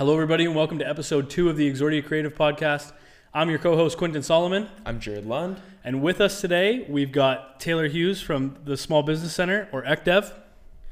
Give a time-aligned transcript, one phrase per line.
[0.00, 2.92] Hello, everybody, and welcome to episode two of the Exordia Creative Podcast.
[3.34, 5.60] I'm your co host, Quinton Solomon, I'm Jared Lund.
[5.84, 10.32] and with us today, we've got Taylor Hughes from the Small Business Center, or ECDEV.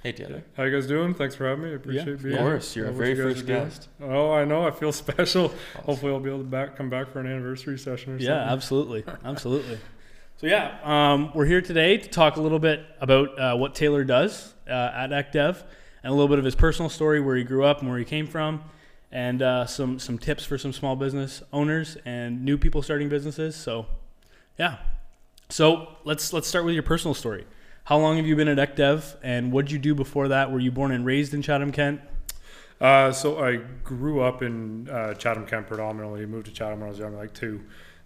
[0.02, 0.44] Hey Taylor.
[0.58, 1.14] How you guys doing?
[1.14, 1.71] Thanks for having me.
[1.71, 2.32] I appreciate Yeah, being here.
[2.34, 3.64] Of course, you're our very you first are doing.
[3.64, 3.88] guest.
[4.02, 4.66] Oh, I know.
[4.66, 5.54] I feel special.
[5.87, 8.27] Hopefully, I'll be able to back come back for an anniversary session or something.
[8.27, 9.04] Yeah, absolutely.
[9.25, 9.79] Absolutely.
[10.37, 14.04] So, yeah, um, we're here today to talk a little bit about uh, what Taylor
[14.04, 15.65] does uh, at ECDEV
[16.05, 18.05] and a little bit of his personal story, where he grew up and where he
[18.05, 18.62] came from,
[19.11, 23.57] and uh, some, some tips for some small business owners and new people starting businesses.
[23.57, 23.87] So,
[24.59, 24.79] yeah.
[25.49, 27.47] So, let's, let's start with your personal story.
[27.85, 30.52] How long have you been at ECDEV, and what did you do before that?
[30.52, 32.02] Were you born and raised in Chatham, Kent?
[32.80, 36.27] Uh, so I grew up in uh, Chatham, Kent, predominantly.
[36.27, 37.63] Moved to Chatham when I was young, like two.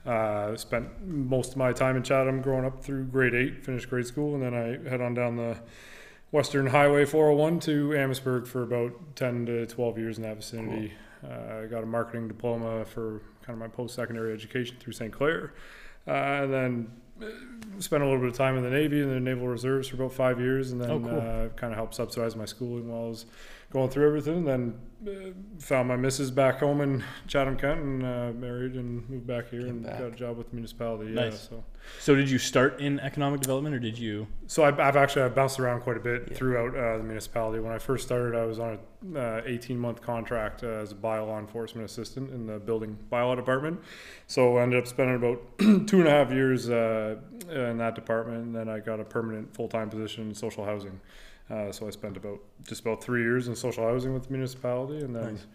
[0.06, 3.64] Uh, spent most of my time in Chatham, growing up through grade eight.
[3.64, 5.58] Finished grade school, and then I head on down the
[6.32, 10.92] Western Highway 401 to Amherstburg for about 10 to 12 years in that vicinity.
[11.22, 15.12] Uh, I got a marketing diploma for kind of my post-secondary education through St.
[15.12, 15.52] Clair,
[16.08, 16.92] uh, and then
[17.22, 17.26] uh,
[17.80, 20.12] spent a little bit of time in the Navy and the Naval Reserves for about
[20.14, 21.10] five years, and then Oh, cool.
[21.20, 23.26] uh, kind of helped subsidize my schooling while I was
[23.72, 24.44] going through everything.
[24.44, 24.74] Then
[25.06, 25.10] uh,
[25.58, 29.60] found my missus back home in Chatham, County and uh, married and moved back here
[29.62, 29.98] Came and back.
[29.98, 31.10] got a job with the municipality.
[31.12, 31.48] Yeah, Nice.
[31.48, 31.64] so
[31.98, 34.28] So, did you start in economic development, or did you?
[34.46, 36.34] so I've, I've actually I've bounced around quite a bit Yeah.
[36.36, 37.58] throughout uh, the municipality.
[37.60, 38.78] When I first started, I was on
[39.16, 43.34] a uh, 18 month contract uh, as a bylaw enforcement assistant in the building bylaw
[43.34, 43.80] department.
[44.28, 45.40] So I ended up spending about
[45.88, 47.16] two and a half years uh,
[47.50, 51.00] in that department, and then I got a permanent full time position in social housing.
[51.50, 55.04] Uh, so I spent about just about three years in social housing with the municipality,
[55.04, 55.34] and then.
[55.34, 55.46] Nice.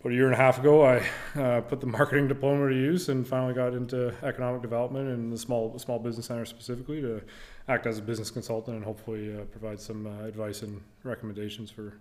[0.00, 1.00] About a year and a half ago, I
[1.38, 5.38] uh, put the marketing diploma to use and finally got into economic development and the
[5.38, 7.22] small small business center specifically to
[7.68, 11.94] act as a business consultant and hopefully uh, provide some uh, advice and recommendations for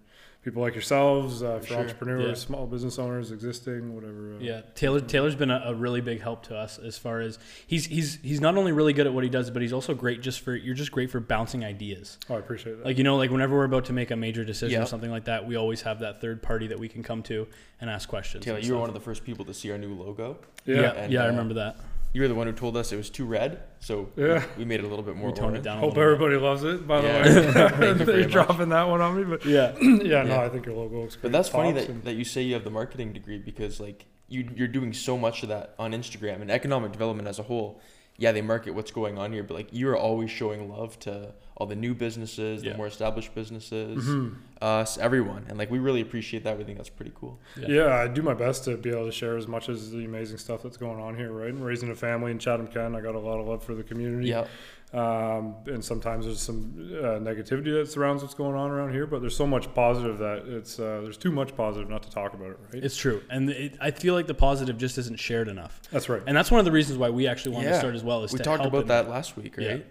[0.44, 1.78] people like yourselves, uh, for Sure.
[1.78, 2.34] entrepreneurs, Yeah.
[2.34, 4.34] small business owners, existing, whatever.
[4.36, 7.38] Uh, Yeah, Taylor Taylor's been a, a really big help to us as far as
[7.67, 10.22] he's he's he's not only really good at what he does, but he's also great
[10.22, 12.18] just for you're just great for bouncing ideas.
[12.29, 12.85] Oh, I appreciate that.
[12.85, 15.25] Like you know, like whenever we're about to make a major decision or something like
[15.25, 17.47] that, we always have that third party that we can come to
[17.79, 18.44] and ask questions.
[18.44, 20.38] Taylor, you were one of the first people to see our new logo.
[20.66, 20.81] yeah, yeah.
[20.81, 21.78] yeah, and, I uh, remember that.
[22.13, 24.44] You were the one who told us it was too red, so Yeah.
[24.57, 25.29] we made it a little bit more.
[25.29, 25.77] We toned it down.
[25.77, 26.23] A Hope little bit.
[26.25, 26.85] everybody loves it.
[26.85, 27.23] By Yeah.
[27.23, 28.31] the way, they're very much.
[28.31, 30.41] dropping that one on me, but Yeah, yeah, no, Yeah.
[30.41, 31.23] I think your logo looks great.
[31.23, 34.05] But that's funny that, and- that you say you have the marketing degree because like
[34.27, 37.79] you you're doing so much of that on Instagram and economic development as a whole.
[38.17, 41.33] Yeah, they market what's going on here, but like you are always showing love to
[41.61, 42.72] all the new businesses, Yeah.
[42.72, 44.33] the more established businesses, Mhm.
[44.63, 46.57] us, everyone, and like we really appreciate that.
[46.57, 47.39] We think that's pretty cool.
[47.55, 47.67] Yeah.
[47.69, 47.95] Yeah.
[47.95, 50.63] I do my best to be able to share as much as the amazing stuff
[50.63, 51.49] that's going on here, right?
[51.49, 53.83] And raising a family in Chatham, Kent, I got a lot of love for the
[53.83, 54.29] community.
[54.29, 54.47] Yeah,
[54.94, 59.22] Um, and sometimes there's some uh, negativity that surrounds what's going on around here, but
[59.22, 62.49] there's so much positive that it's uh, there's too much positive not to talk about
[62.49, 62.83] it, right?
[62.83, 66.22] it's true, and it, I feel like the positive just isn't shared enough, that's right.
[66.28, 68.23] and that's one of the reasons why we actually wanted to start as well.
[68.25, 69.85] Is we to talked help about and- that last week, right?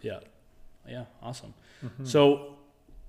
[0.00, 0.20] Yeah, yeah,
[1.22, 1.54] awesome.
[1.84, 2.06] Mhm.
[2.06, 2.56] So,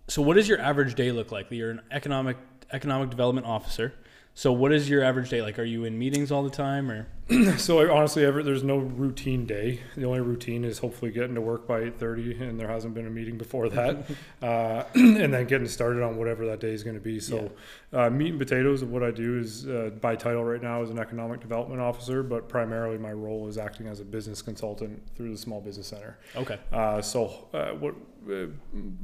[0.08, 1.50] so what does your average day look like?
[1.52, 2.38] You're an economic
[2.72, 3.94] economic development officer.
[4.40, 5.60] So, what is your average day like?
[5.60, 7.08] Are you in meetings all the time, or
[7.58, 9.82] So like, honestly, ever there's no routine day.
[9.98, 13.10] The only routine is hopefully getting to work by 8:30, and there hasn't been a
[13.10, 14.06] meeting before that,
[14.42, 17.20] uh, and then getting started on whatever that day is going to be.
[17.20, 17.52] So,
[17.92, 20.90] uh, meat and potatoes of what I do is uh, by title right now is
[20.90, 25.32] an economic development officer, but primarily my role is acting as a business consultant through
[25.32, 26.18] the Small Business Center.
[26.38, 26.60] okay?
[26.72, 27.94] Uh, so uh, what
[28.30, 28.48] uh,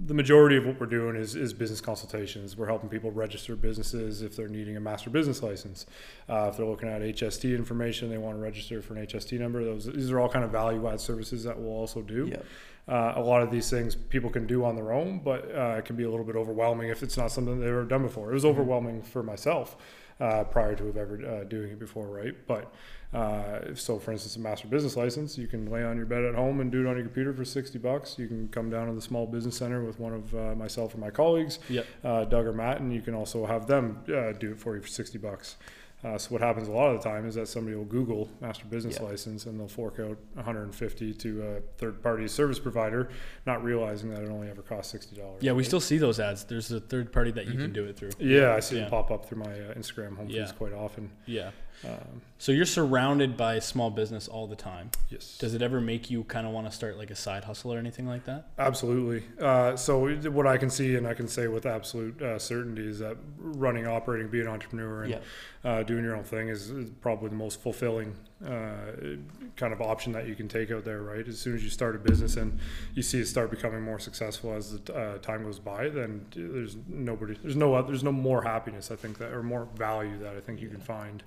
[0.05, 2.55] the majority of what we're doing is, is business consultations.
[2.55, 5.85] We're helping people register businesses if they're needing a master business license.
[6.29, 9.63] Uh, if they're looking at HST information, they want to register for an HST number.
[9.63, 12.29] Those these are all kind of value add services that we'll also do.
[12.31, 12.41] Yeah.
[12.87, 15.85] Uh, a lot of these things people can do on their own, but uh, it
[15.85, 18.29] can be a little bit overwhelming if it's not something they've ever done before.
[18.29, 19.75] It was overwhelming for myself
[20.19, 22.33] uh, prior to have ever uh, doing it before, right?
[22.47, 22.73] But
[23.13, 26.35] uh, so, for instance, a master business license, you can lay on your bed at
[26.35, 28.17] home and do it on your computer for sixty bucks.
[28.19, 30.97] You can come down to the small business center with one of uh, myself or
[30.97, 31.85] my colleagues, Yep.
[32.03, 34.81] uh, Doug or Matt, and you can also have them uh, do it for you
[34.81, 35.55] for sixty bucks.
[36.05, 38.65] Uh, so what happens a lot of the time is that somebody will Google master
[38.65, 39.07] business Yeah.
[39.07, 43.09] license and they'll fork out 150 to a third party service provider,
[43.47, 45.41] not realizing that it only ever costs sixty dollars.
[45.41, 46.43] Yeah, we still see those ads.
[46.43, 47.73] There's a third party that you can Mhm.
[47.73, 48.11] do it through.
[48.19, 48.81] Yeah, I see Yeah.
[48.81, 50.41] them pop up through my uh, Instagram home Yeah.
[50.45, 51.09] feeds quite often.
[51.25, 51.49] Yeah.
[51.83, 54.91] Um, So you're surrounded by small business all the time.
[55.09, 55.37] yes.
[55.37, 57.79] Does it ever make you kind of want to start like a side hustle or
[57.79, 58.47] anything like that?
[58.59, 59.23] Absolutely.
[59.39, 62.99] Uh, so what I can see and I can say with absolute uh, certainty is
[62.99, 65.19] that running, operating, being an entrepreneur, and Yeah.
[65.63, 69.15] uh, doing your own thing is, is probably the most fulfilling uh,
[69.55, 71.25] kind of option that you can take out there, right?
[71.27, 72.59] As soon as you start a business and
[72.93, 76.75] you see it start becoming more successful as the uh, time goes by, then there's
[76.89, 80.41] nobody, there's no, there's no more happiness, I think that, or more value that I
[80.41, 81.23] think you can find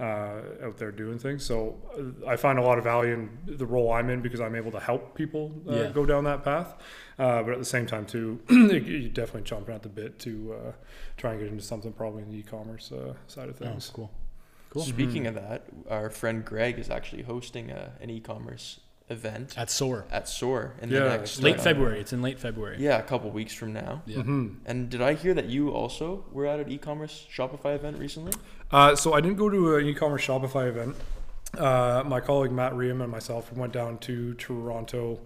[0.00, 1.44] uh, out there doing things.
[1.44, 4.54] So uh, I find a lot of value in the role I'm in because I'm
[4.56, 5.90] able to help people uh, Yeah.
[5.92, 6.74] go down that path.
[7.18, 10.72] Uh, but at the same time, too, you definitely chomping at the bit to uh,
[11.16, 13.90] try and get into something probably in the e-commerce uh, side of Oh, things.
[13.94, 14.10] cool.
[14.70, 14.82] Cool.
[14.82, 18.80] Speaking of that, our friend Greg is actually hosting a, an e-commerce
[19.10, 20.06] event At SOAR.
[20.10, 22.00] at SOAR in Yeah, the next Late uh, February.
[22.00, 22.76] It's in late February.
[22.80, 24.02] Yeah, a couple weeks from now.
[24.06, 24.18] Yeah.
[24.22, 24.56] Mhm.
[24.64, 28.32] And did I hear that you also were at an e-commerce Shopify event recently?
[28.70, 30.96] Uh, so I didn't go to an e-commerce Shopify event.
[31.58, 35.20] Uh, my colleague Matt Riem and myself went down to Toronto.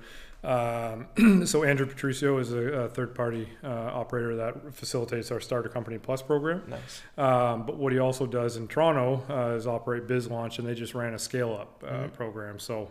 [0.45, 5.99] Um, so Andrew Patricio is a, a third-party uh, operator that facilitates our Starter Company
[5.99, 6.63] Plus program.
[6.69, 7.03] Nice.
[7.17, 10.75] Um, but what he also does in Toronto uh, is operate Biz Launch, and they
[10.75, 12.13] just ran a scale up uh, Mhm.
[12.13, 12.59] program.
[12.61, 12.91] So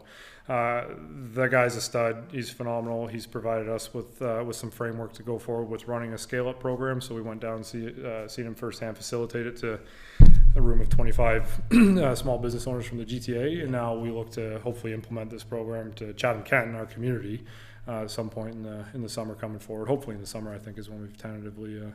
[0.49, 0.85] uh,
[1.33, 2.29] that guy's a stud.
[2.31, 3.07] He's phenomenal.
[3.07, 6.47] He's provided us with uh, with some framework to go forward with running a scale
[6.47, 7.01] up program.
[7.01, 9.79] So we went down and see uh, seen him firsthand facilitate it to
[10.55, 14.31] a room of 25 uh, small business owners from the GTA, and now we look
[14.31, 17.43] to hopefully implement this program to Chatham Kent, in our community,
[17.87, 19.89] uh, at some point in the in the summer coming forward.
[19.89, 21.91] Hopefully in the summer, I think is when we've tentatively uh,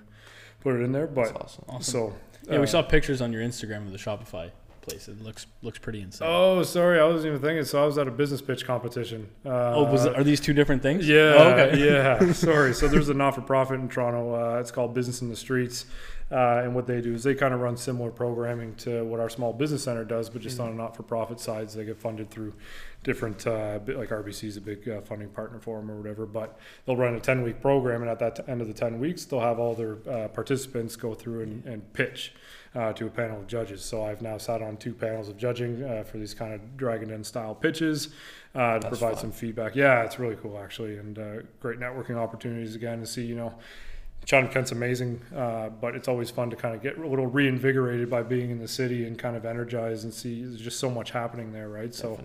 [0.60, 1.06] put it in there.
[1.06, 1.64] But That's awesome.
[1.68, 1.92] Awesome.
[1.92, 2.14] so
[2.50, 4.50] yeah, we saw pictures on your Instagram of the Shopify
[4.82, 5.08] place.
[5.08, 6.28] It looks looks pretty insane.
[6.30, 7.64] Oh, sorry, I wasn't even thinking.
[7.64, 9.28] So I was at a business pitch competition.
[9.46, 11.08] Uh, oh, was are these two different things?
[11.08, 11.86] Yeah, Oh, okay.
[11.86, 12.32] yeah.
[12.32, 12.74] Sorry.
[12.74, 14.34] So there's a not-for-profit in Toronto.
[14.56, 15.86] Uh, it's called Business in the Streets,
[16.30, 19.28] uh, and what they do is they kind of run similar programming to what our
[19.28, 20.64] small business center does, but just Mhm.
[20.64, 21.70] on a not-for-profit side.
[21.70, 22.52] So they get funded through
[23.04, 26.26] different, uh, like RBC is a big uh, funding partner for them or whatever.
[26.26, 29.24] But they'll run a 10-week program, and at that t- end of the 10 weeks,
[29.24, 32.32] they'll have all their uh, participants go through and, and pitch.
[32.74, 33.84] Uh, to a panel of judges.
[33.84, 37.10] So I've now sat on two panels of judging uh, for these kind of Dragon
[37.10, 38.08] Den style pitches
[38.54, 39.20] uh, to That's provide fun.
[39.20, 39.76] some feedback.
[39.76, 43.26] Yeah, it's really cool actually, and uh, great networking opportunities again to see.
[43.26, 43.54] You know,
[44.24, 48.08] Chatham Kent's amazing, uh, but it's always fun to kind of get a little reinvigorated
[48.08, 51.10] by being in the city and kind of energized and see there's just so much
[51.10, 51.94] happening there, right?
[51.94, 52.18] So.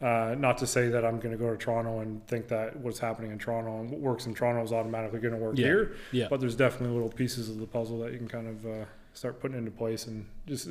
[0.00, 3.00] Uh, not to say that I'm going to go to Toronto and think that what's
[3.00, 5.66] happening in Toronto and what works in Toronto is automatically going to work Yeah.
[5.66, 5.96] here.
[6.12, 6.28] Yeah.
[6.30, 8.84] But there's definitely little pieces of the puzzle that you can kind of uh,
[9.18, 10.68] start putting into place and just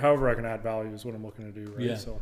[0.00, 1.86] however I can add value is what I'm looking to do, right?
[1.86, 1.96] Yeah.
[1.96, 2.20] So,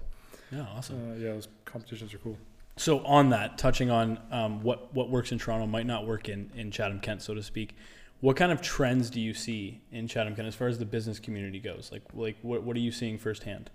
[0.52, 1.12] Yeah, awesome.
[1.12, 2.38] uh, yeah, those competitions are cool.
[2.76, 6.50] So on that, touching on um, what what works in Toronto might not work in
[6.54, 7.74] in Chatham Kent, so to speak.
[8.20, 11.18] What kind of trends do you see in Chatham Kent as far as the business
[11.18, 11.90] community goes?
[11.90, 13.70] Like like what what are you seeing firsthand?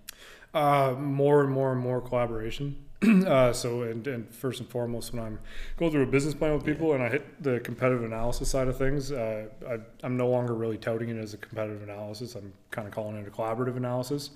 [0.54, 2.76] Uh, more and more and more collaboration.
[3.26, 5.38] uh, so, and, and first and foremost, when I'm
[5.76, 8.76] going through a business plan with people and I hit the competitive analysis side of
[8.76, 12.34] things, uh, I, I'm no longer really touting it as a competitive analysis.
[12.34, 14.30] I'm kind of calling it a collaborative analysis.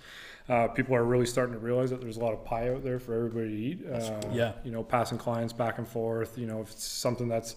[0.49, 2.99] Uh, people are really starting to realize that there's a lot of pie out there
[2.99, 3.87] for everybody to eat.
[3.87, 4.37] Uh, cool.
[4.37, 4.53] Yeah.
[4.65, 6.39] You know, passing clients back and forth.
[6.39, 7.57] You know, if it's something that's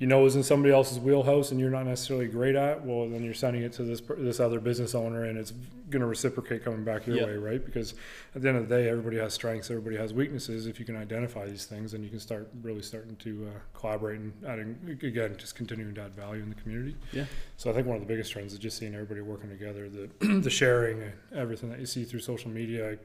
[0.00, 3.22] you know is in somebody else's wheelhouse and you're not necessarily great at, well, then
[3.22, 5.52] you're sending it to this this other business owner, and it's
[5.90, 7.26] going to reciprocate coming back your Yeah.
[7.26, 7.64] way, right?
[7.64, 7.94] Because
[8.34, 10.66] at the end of the day, everybody has strengths, everybody has weaknesses.
[10.66, 14.20] If you can identify these things, then you can start really starting to uh, collaborate
[14.20, 16.96] and adding again, just continuing to add value in the community.
[17.12, 17.26] Yeah.
[17.58, 19.88] So I think one of the biggest trends is just seeing everybody working together.
[19.90, 20.08] The
[20.40, 22.96] the sharing, and everything that you see through social media.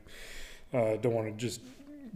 [0.74, 1.62] I uh, don't want to just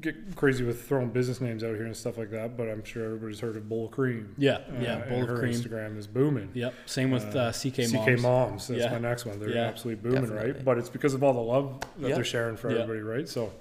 [0.02, 3.06] get crazy with throwing business names out here and stuff like that, but I'm sure
[3.06, 4.34] everybody's heard of Bowl of Cream.
[4.38, 5.54] Yeah, Uh, yeah, of her cream.
[5.54, 6.50] Instagram is booming.
[6.54, 6.74] Yep.
[6.86, 7.92] Same with Uh, uh, CK Moms.
[7.92, 8.92] CK Moms, that's Yeah.
[8.92, 9.40] my next one.
[9.40, 9.66] They're Yeah.
[9.68, 10.52] absolutely booming, Definitely.
[10.54, 10.66] right?
[10.66, 12.16] But it's because of all the love that Yeah.
[12.16, 13.28] they're sharing for everybody, right?
[13.28, 13.52] So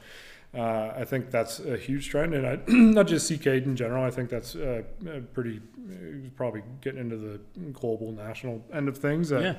[0.55, 4.03] uh, I think that's a huge trend, and I, not just CK in general.
[4.03, 5.61] I think that's uh, uh, pretty
[5.91, 7.39] uh, probably getting into the
[7.73, 9.29] global, national end of things.
[9.29, 9.55] That Yeah.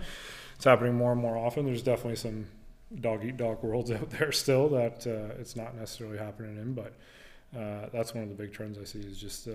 [0.56, 1.66] it's happening more and more often.
[1.66, 2.46] There's definitely some
[3.02, 6.94] dog eat dog worlds out there still that uh, it's not necessarily happening in, but
[7.58, 9.52] uh, that's one of the big trends I see is just uh,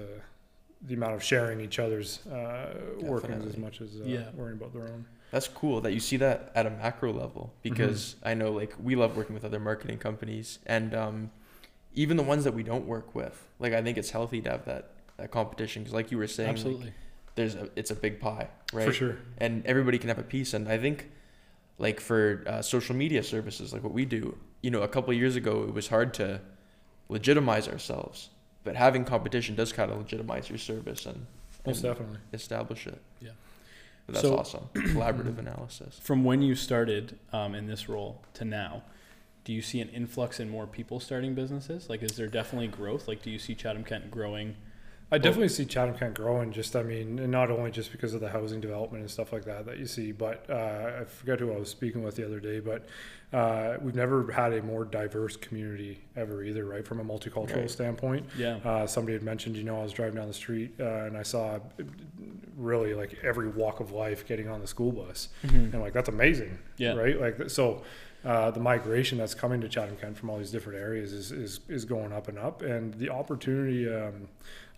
[0.82, 4.30] the amount of sharing each other's uh, workings as much as uh, Yeah.
[4.34, 5.06] worrying about their own.
[5.30, 8.94] That's cool that you see that at a macro level because I know like we
[8.94, 11.30] love working with other marketing companies and um,
[11.94, 13.44] even the ones that we don't work with.
[13.58, 16.48] Like I think it's healthy to have that that competition because like you were saying,
[16.50, 16.92] like, Absolutely.
[17.36, 18.86] there's a, it's a big pie, right?
[18.86, 19.16] For sure.
[19.38, 20.54] and everybody can have a piece.
[20.54, 21.10] And I think,
[21.78, 25.18] like for uh, social media services, like what we do, you know, a couple of
[25.18, 26.40] years ago, it was hard to
[27.08, 28.30] legitimize ourselves,
[28.62, 31.26] but having competition does kind of legitimize your service and,
[31.66, 32.18] Most and definitely.
[32.32, 33.00] establish it.
[33.20, 33.30] Yeah.
[34.06, 34.68] But that's So- awesome.
[34.74, 35.98] Collaborative analysis.
[36.02, 38.82] From when you started um, in this role to now,
[39.44, 41.90] do you see an influx in more people starting businesses?
[41.90, 43.06] Like, is there definitely growth?
[43.08, 44.56] Like, do you see Chatham Kent growing
[45.12, 46.50] I definitely see Chatham Kent growing.
[46.50, 49.44] Just, I mean, and not only just because of the housing development and stuff like
[49.44, 52.40] that that you see, but uh, I forget who I was speaking with the other
[52.40, 52.86] day, but
[53.32, 56.84] uh, we've never had a more diverse community ever either, right?
[56.86, 57.70] From a multicultural Right.
[57.70, 58.26] standpoint.
[58.36, 58.56] Yeah.
[58.64, 61.22] Uh, somebody had mentioned, you know, I was driving down the street uh, and I
[61.22, 61.58] saw
[62.56, 65.72] really like every walk of life getting on the school bus, Mhm.
[65.74, 66.94] and like that's amazing, Yeah.
[66.94, 67.20] right?
[67.20, 67.82] Like so,
[68.24, 71.60] uh, the migration that's coming to Chatham Kent from all these different areas is is,
[71.68, 74.28] is going up and up, and the opportunity um,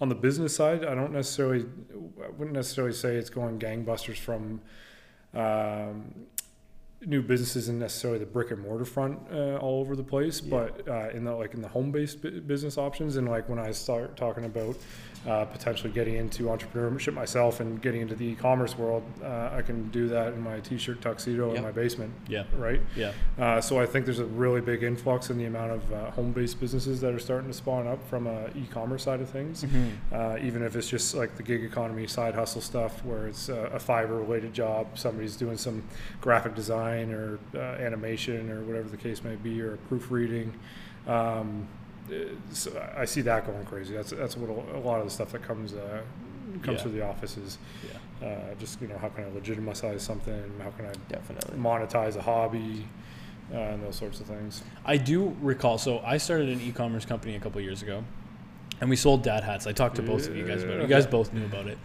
[0.00, 1.64] on the business side, I don't necessarily,
[2.24, 4.60] I wouldn't necessarily say it's going gangbusters from.
[5.34, 6.14] Um,
[7.04, 10.50] new businesses and necessarily the brick and mortar front uh, all over the place, Yeah.
[10.50, 13.58] but uh, in the like in the home based bu- business options and like when
[13.58, 14.76] I start talking about
[15.26, 19.88] uh, potentially getting into entrepreneurship myself and getting into the e-commerce world, uh, I can
[19.90, 21.56] do that in my t-shirt tuxedo Yep.
[21.56, 22.44] in my basement, Yeah.
[22.56, 22.80] right?
[22.94, 23.12] Yeah.
[23.38, 26.60] Uh, so I think there's a really big influx in the amount of uh, home-based
[26.60, 29.90] businesses that are starting to spawn up from a e-commerce side of things Mhm.
[30.12, 33.64] uh, even if it's just like the gig economy side hustle stuff where it's a,
[33.74, 35.82] a Fiverr related job somebody's doing some
[36.20, 40.52] graphic design or uh, animation or whatever the case may be or proofreading
[41.06, 41.75] um, uh,
[42.52, 45.32] so I see that going crazy that's that's what a, a lot of the stuff
[45.32, 46.02] that comes uh,
[46.62, 46.82] comes Yeah.
[46.84, 47.58] to the office is
[48.20, 48.26] Yeah.
[48.28, 51.58] uh, just you know how can I legitimize something how can I Definitely.
[51.58, 52.86] monetize a hobby
[53.52, 55.78] uh, and those sorts of things I do recall.
[55.78, 58.02] So I started an e-commerce company a couple years ago,
[58.80, 59.66] and we sold dad hats.
[59.66, 60.82] I talked to both of you guys about it.
[60.82, 61.78] You guys both knew about it,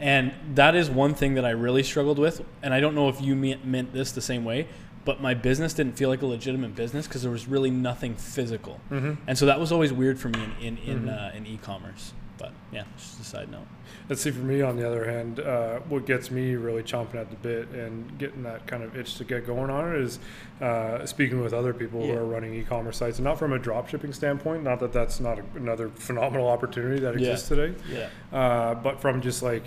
[0.00, 2.42] and that is one thing that I really struggled with.
[2.62, 4.66] And I don't know if you meant this the same way,
[5.04, 8.80] but my business didn't feel like a legitimate business because there was really nothing physical,
[8.90, 9.14] mm-hmm.
[9.26, 11.32] and so that was always weird for me in in in, Mhm.
[11.32, 12.12] uh, in e-commerce.
[12.38, 13.66] But yeah, just a side note.
[14.08, 14.30] Let's see.
[14.30, 17.68] For me, on the other hand, uh, what gets me really chomping at the bit
[17.68, 20.18] and getting that kind of itch to get going on it is
[20.60, 24.14] uh, speaking with other people who are running e-commerce sites, and not from a dropshipping
[24.14, 24.62] standpoint.
[24.62, 27.28] Not that that's not a, another phenomenal opportunity that Yeah.
[27.30, 28.08] exists today, Yeah.
[28.38, 29.64] uh, but from just like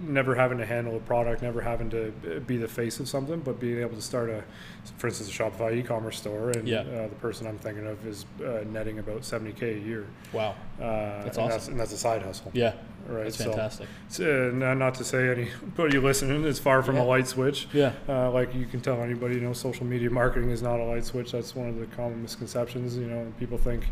[0.00, 2.12] never having to handle a product, never having to
[2.46, 4.42] be the face of something, but being able to start a,
[4.98, 6.80] for instance, a Shopify e-commerce store, and Yeah.
[6.80, 10.06] uh, the person I'm thinking of is uh, netting about 70k a year.
[10.32, 10.54] Wow.
[10.80, 10.82] Uh,
[11.24, 11.72] That's and That's, awesome.
[11.72, 12.72] and that's a side hustle, Yeah.
[13.08, 13.24] right?
[13.24, 13.86] That's So- fantastic.
[14.20, 17.02] uh, not, to say any, anybody listening is far from Yeah.
[17.02, 17.68] a light switch.
[17.72, 17.92] Yeah.
[18.08, 21.04] Uh, like you can tell anybody, you know, social media marketing is not a light
[21.04, 21.32] switch.
[21.32, 22.96] That's one of the common misconceptions.
[22.96, 23.84] You know, people think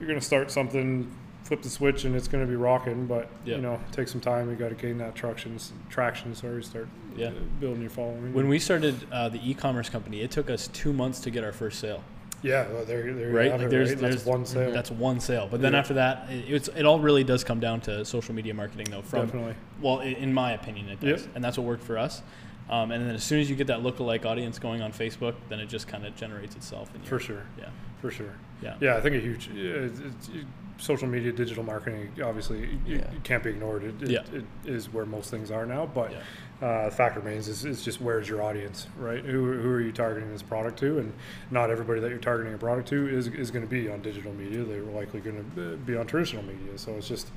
[0.00, 1.08] you're going to start something,
[1.44, 3.06] flip the switch, and it's going to be rocking.
[3.06, 3.56] But Yeah.
[3.56, 4.50] you know, take some time.
[4.50, 5.56] You got to gain that traction.
[5.88, 6.34] Traction.
[6.34, 7.28] Sorry, start Yeah.
[7.28, 8.34] uh, building your following.
[8.34, 11.52] When we started uh, the e-commerce company, it took us two months to get our
[11.52, 12.02] first sale.
[12.42, 13.98] Yeah, well, there, you Right, like there's- right?
[13.98, 14.72] there's- That's one sale.
[14.72, 15.48] That's one sale.
[15.50, 15.78] But then Yeah.
[15.78, 19.02] after that, it, it's it all really does come down to social media marketing, though.
[19.02, 19.54] From Definitely.
[19.80, 21.34] well, in my opinion, it does, Yep.
[21.36, 22.22] and that's what worked for us.
[22.70, 25.58] Um, and then as soon as you get that lookalike audience going on Facebook, then
[25.58, 26.94] it just kind of generates itself.
[26.94, 27.44] In For sure.
[27.58, 27.70] Yeah.
[28.02, 28.34] For sure.
[28.62, 28.74] Yeah.
[28.80, 30.30] Yeah, I think a huge it's, it's,
[30.76, 32.10] social media, digital marketing.
[32.22, 32.96] Obviously, it, Yeah.
[32.98, 33.84] it can't be ignored.
[33.84, 34.20] It, it, Yeah.
[34.32, 35.86] it is where most things are now.
[35.92, 36.18] But Yeah.
[36.60, 39.24] Uh, the fact remains is, is just where's your audience, right?
[39.24, 40.98] Who, who are you targeting this product to?
[40.98, 41.12] And
[41.50, 44.32] not everybody that you're targeting a product to is, is going to be on digital
[44.32, 44.64] media.
[44.64, 46.76] They're likely going to be on traditional media.
[46.76, 47.28] So it's just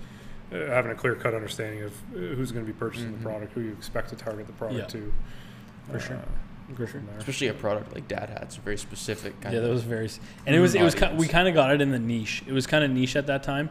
[0.52, 3.18] uh, having a clear cut understanding of uh, who's going to be purchasing Mhm.
[3.20, 5.00] the product, who you expect to target the product Yeah.
[5.02, 5.14] to.
[5.92, 6.20] For sure.
[6.76, 7.02] For sure.
[7.18, 10.10] Especially a product like dad hats, very specific kind Yeah, that was very,
[10.46, 12.44] and it was it was we kind of got it in the niche.
[12.48, 13.70] It was kind of niche at that time.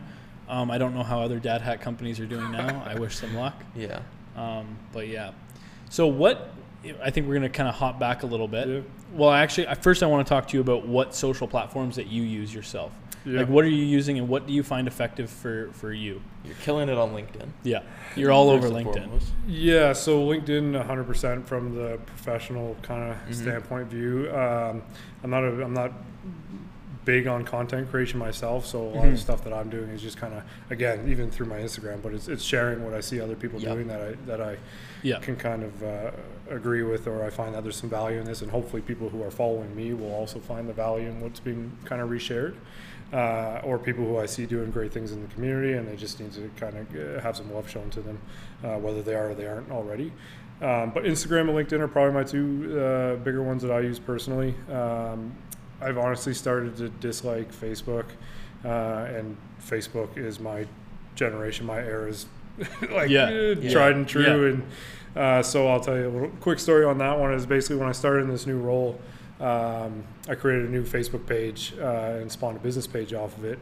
[0.49, 2.83] Um, I don't know how other dad hat companies are doing now.
[2.85, 3.55] I wish them luck.
[3.75, 4.01] yeah.
[4.41, 5.33] Um, but yeah.
[5.91, 6.55] So what?
[7.03, 8.67] I think we're gonna kind of hop back a little bit.
[8.69, 8.81] Yeah.
[9.13, 12.23] Well, actually, first I want to talk to you about what social platforms that you
[12.23, 12.93] use yourself.
[13.27, 13.41] Yeah.
[13.41, 16.23] Like, what are you using, and what do you find effective for for you?
[16.43, 17.49] You're killing it on LinkedIn.
[17.65, 17.83] Yeah,
[18.17, 18.95] you're all over LinkedIn.
[18.95, 19.33] foremost.
[19.47, 23.35] Yeah, so LinkedIn, 100% from the professional kind of Mhm.
[23.35, 24.31] standpoint view.
[24.35, 24.83] Um,
[25.23, 25.93] I'm not a, I'm not
[27.11, 29.13] big on content creation myself, so a lot of Mhm.
[29.15, 32.15] the stuff that I'm doing is just kind of again, even through my Instagram, but
[32.15, 33.73] it's, it's sharing what I see other people Yeah.
[33.75, 34.57] doing that I that I
[35.03, 36.11] Yeah, can kind of uh,
[36.51, 39.23] agree with, or I find that there's some value in this, and hopefully people who
[39.25, 42.55] are following me will also find the value in what's being kind of reshared,
[43.13, 46.21] uh, or people who I see doing great things in the community, and they just
[46.21, 48.19] need to kind of have some love shown to them,
[48.63, 50.13] uh, whether they are or they aren't already.
[50.63, 53.99] Um, but Instagram and LinkedIn are probably my two uh, bigger ones that I use
[53.99, 54.55] personally.
[54.71, 55.33] Um,
[55.81, 58.07] I've honestly started to dislike Facebook,
[58.65, 58.69] uh,
[59.17, 60.67] and Facebook is my
[61.15, 62.27] generation, my era is
[62.93, 63.25] like Yeah.
[63.27, 63.71] uh, Yeah.
[63.71, 64.23] tried and true.
[64.23, 64.49] Yeah.
[64.53, 64.63] And
[65.17, 67.33] uh, so I'll tell you a little quick story on that one.
[67.35, 69.01] Is basically when I started in this new role,
[69.41, 73.45] um, I created a new Facebook page uh, and spawned a business page off of
[73.45, 73.59] it,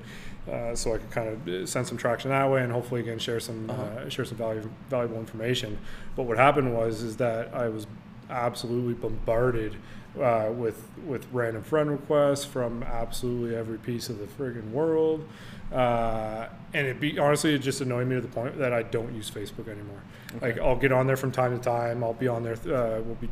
[0.50, 3.38] uh, so I could kind of send some traction that way, and hopefully again share
[3.40, 3.82] some Uh-huh.
[3.82, 5.78] uh, share some value, valuable information.
[6.16, 7.86] But what happened was is that I was
[8.28, 9.76] absolutely bombarded
[10.20, 15.26] uh, with with random friend requests from absolutely every piece of the friggin' world.
[15.72, 19.14] Uh, and it be honestly, it just annoyed me to the point that I don't
[19.14, 20.02] use Facebook anymore.
[20.40, 22.02] Like I'll get on there from time to time.
[22.02, 22.54] I'll be on there.
[22.54, 23.28] Uh, we'll be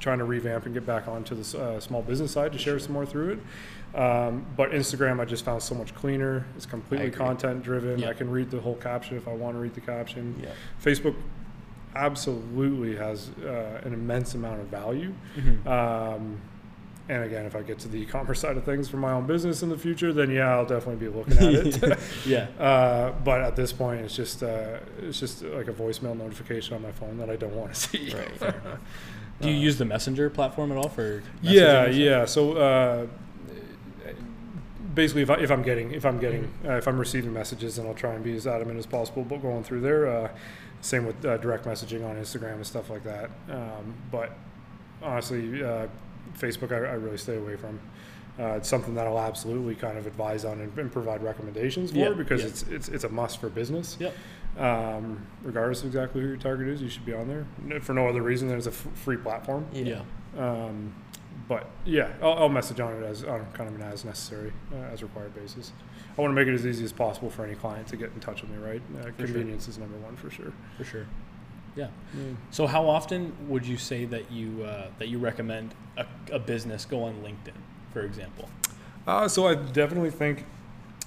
[0.00, 2.92] trying to revamp and get back onto the uh, small business side to share some
[2.92, 3.98] more through it.
[3.98, 6.46] Um, but Instagram, I just found so much cleaner.
[6.56, 7.98] It's completely content driven.
[7.98, 8.10] Yeah.
[8.10, 10.38] I can read the whole caption if I want to read the caption.
[10.42, 10.50] Yeah.
[10.82, 11.16] Facebook
[11.94, 15.12] absolutely has uh, an immense amount of value.
[15.36, 15.66] Mhm.
[15.66, 16.40] Um,
[17.10, 19.62] and again, if I get to the e-commerce side of things for my own business
[19.62, 21.42] in the future, then yeah, I'll definitely be looking at
[21.82, 21.98] it.
[22.26, 22.48] yeah.
[22.62, 26.82] uh, but at this point, it's just uh, it's just like a voicemail notification on
[26.82, 28.14] my phone that I don't want to see.
[28.14, 28.54] Right.
[29.40, 31.22] Do you Uh, use the messenger platform at all for?
[31.40, 32.24] Yeah, yeah.
[32.26, 33.06] So uh,
[34.94, 37.86] basically, if, I, if I'm getting if I'm getting uh, if I'm receiving messages, then
[37.86, 39.22] I'll try and be as adamant as possible.
[39.24, 40.28] But going through there, uh,
[40.80, 43.30] same with uh, direct messaging on Instagram and stuff like that.
[43.50, 44.32] Um, but
[45.02, 45.86] honestly, uh,
[46.38, 47.78] Facebook, I, I really stay away from.
[48.38, 51.98] Uh, it's something that I'll absolutely kind of advise on and, and provide recommendations for
[51.98, 52.46] Yeah, because yeah.
[52.48, 53.96] it's it's it's a must for business.
[53.98, 54.14] Yep.
[54.58, 58.06] Um, regardless of exactly who your target is, you should be on there for no
[58.06, 59.66] other reason than it's a f- free platform.
[59.72, 60.02] Yeah.
[60.36, 60.94] Um,
[61.48, 64.92] but yeah, I'll, I'll message on it as on kind of an as necessary, uh,
[64.92, 65.72] as required basis.
[66.16, 68.20] I want to make it as easy as possible for any client to get in
[68.20, 68.58] touch with me.
[68.58, 69.12] Right, uh, sure.
[69.12, 70.52] convenience is number one for sure.
[70.76, 71.06] For sure.
[71.76, 71.88] Yeah.
[72.50, 76.84] So how often would you say that you uh, that you recommend a, a business
[76.84, 77.54] go on LinkedIn,
[77.92, 78.48] for example?
[79.06, 80.44] Uh, so I definitely think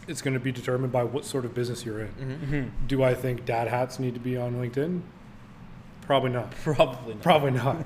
[0.08, 2.08] it's going to be determined by what sort of business you're in.
[2.08, 2.88] hmm Mm-hmm.
[2.88, 5.02] Do I think dad hats need to be on LinkedIn?
[6.06, 6.52] Probably not.
[6.64, 7.22] Probably not.
[7.22, 7.86] Probably not.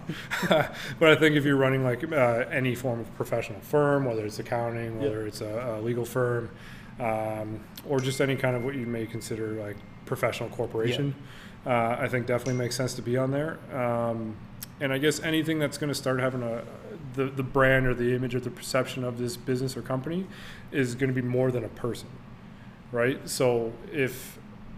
[0.99, 4.39] but I think if you're running like uh, any form of professional firm, whether it's
[4.39, 6.49] accounting, whether it's a, a legal firm,
[6.99, 11.13] um, or just any kind of what you may consider like professional corporation,
[11.65, 13.59] uh, I think definitely makes sense to be on there.
[13.73, 14.35] Um,
[14.79, 16.63] and I guess anything that's going to start having a
[17.15, 20.25] the, the brand or the image or the perception of this business or company
[20.71, 22.09] is going to be more than a person,
[22.91, 23.27] right?
[23.27, 24.37] So if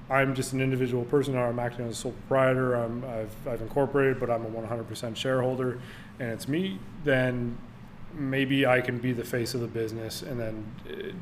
[0.10, 2.76] I'm just an individual person, I'm acting as a sole proprietor.
[2.76, 5.80] I'm, I've, I've incorporated, but I'm a 100% shareholder,
[6.20, 6.80] and it's me.
[7.04, 7.58] Then
[8.14, 10.66] maybe I can be the face of the business, and then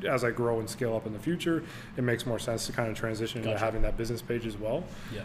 [0.04, 1.64] uh, as I grow and scale up in the future,
[1.96, 4.84] it makes more sense to kind of transition into having that business page as well.
[5.12, 5.24] Yeah.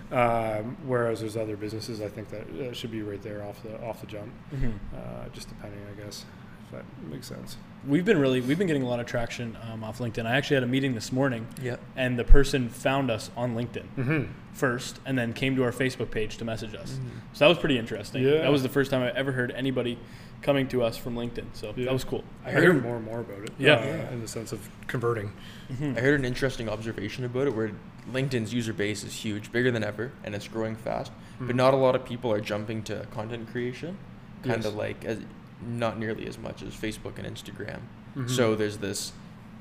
[0.60, 3.80] Um, whereas there's other businesses, I think that uh, should be right there off the
[3.86, 4.72] off the jump, Mm-hmm.
[4.96, 6.26] uh, just depending, I guess,
[6.66, 7.58] if that makes sense.
[7.88, 10.26] We've been really we've been getting a lot of traction um, off LinkedIn.
[10.26, 11.78] I actually had a meeting this morning, Yeah.
[11.96, 14.24] and the person found us on LinkedIn Mm-hmm.
[14.54, 16.92] first, and then came to our Facebook page to message us.
[16.94, 17.10] Mhm.
[17.34, 18.22] So that was pretty interesting.
[18.24, 18.42] Yeah.
[18.42, 19.98] That was the first time I ever heard anybody
[20.44, 21.46] coming to us from LinkedIn.
[21.54, 21.86] So Yeah.
[21.86, 22.24] that was cool.
[22.46, 23.52] I hear more and more about it.
[23.58, 23.74] Yeah.
[24.10, 25.32] uh, in the sense of converting.
[25.74, 25.98] Mhm.
[25.98, 27.72] I heard an interesting observation about it where
[28.12, 31.12] LinkedIn's user base is huge, bigger than ever, and it's growing fast.
[31.40, 31.56] But Mhm.
[31.56, 33.98] not a lot of people are jumping to content creation,
[34.44, 34.66] kind Yes.
[34.66, 35.20] of like as
[35.66, 37.80] not nearly as much as Facebook and Instagram.
[38.16, 38.30] Mhm.
[38.30, 39.14] So there's this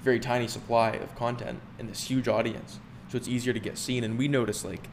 [0.02, 2.78] very tiny supply of content and this huge audience.
[3.08, 4.02] So it's easier to get seen.
[4.04, 4.88] And we notice like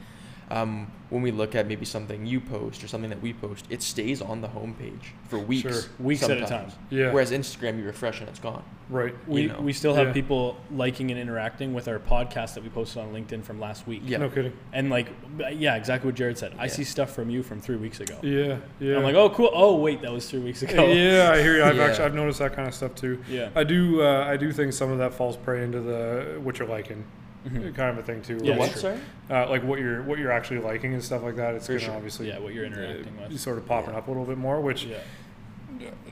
[0.49, 3.81] um, when we look at maybe something you post or something that we post, it
[3.81, 5.61] stays on the homepage for weeks.
[5.85, 5.91] Sure.
[5.99, 6.73] Weeks at a sometimes.
[6.73, 6.81] time.
[6.89, 7.11] Yeah.
[7.11, 8.63] Whereas Instagram, you refresh and it's gone.
[8.89, 9.13] right.
[9.27, 9.59] We, you know.
[9.59, 10.13] we still have Yeah.
[10.13, 14.01] people liking and interacting with our podcast that we posted on LinkedIn from last week.
[14.05, 14.19] Yeah.
[14.19, 14.53] No kidding.
[14.71, 15.09] And like,
[15.51, 16.53] yeah, exactly what Jared said.
[16.57, 18.17] I see stuff from you from three weeks ago.
[18.21, 18.57] Yeah.
[18.79, 18.95] Yeah.
[18.97, 19.49] I'm like, oh, cool.
[19.53, 20.87] Oh, wait, that was three weeks ago.
[20.87, 21.63] Yeah, I hear you.
[21.63, 21.83] I've Yeah.
[21.85, 23.21] actually I've noticed that kind of stuff too.
[23.29, 23.49] Yeah.
[23.55, 26.67] I do uh, I do think some of that falls prey into the what you're
[26.69, 27.03] liking
[27.45, 27.75] Mhm.
[27.75, 28.39] kind of a thing too.
[28.43, 28.77] Yeah, what, sure.
[28.79, 28.99] sorry?
[29.29, 31.55] uh, like what you're what you're actually liking and stuff like that.
[31.55, 31.93] It's For gonna sure.
[31.95, 33.39] obviously Yeah, what you're interacting uh, with.
[33.39, 33.99] sort of popping Yeah.
[33.99, 34.97] up a little bit more, which Yeah.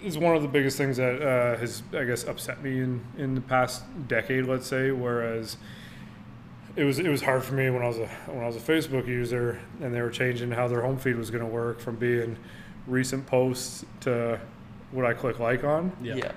[0.03, 3.35] is one of the biggest things that uh, has I guess upset me in in
[3.35, 4.91] the past decade, let's say.
[4.91, 5.57] Whereas
[6.75, 8.59] it was it was hard for me when I was a when I was a
[8.59, 11.95] Facebook user and they were changing how their home feed was going to work from
[11.95, 12.37] being
[12.87, 14.39] recent posts to
[14.91, 15.91] what I click like on.
[16.01, 16.31] Yeah.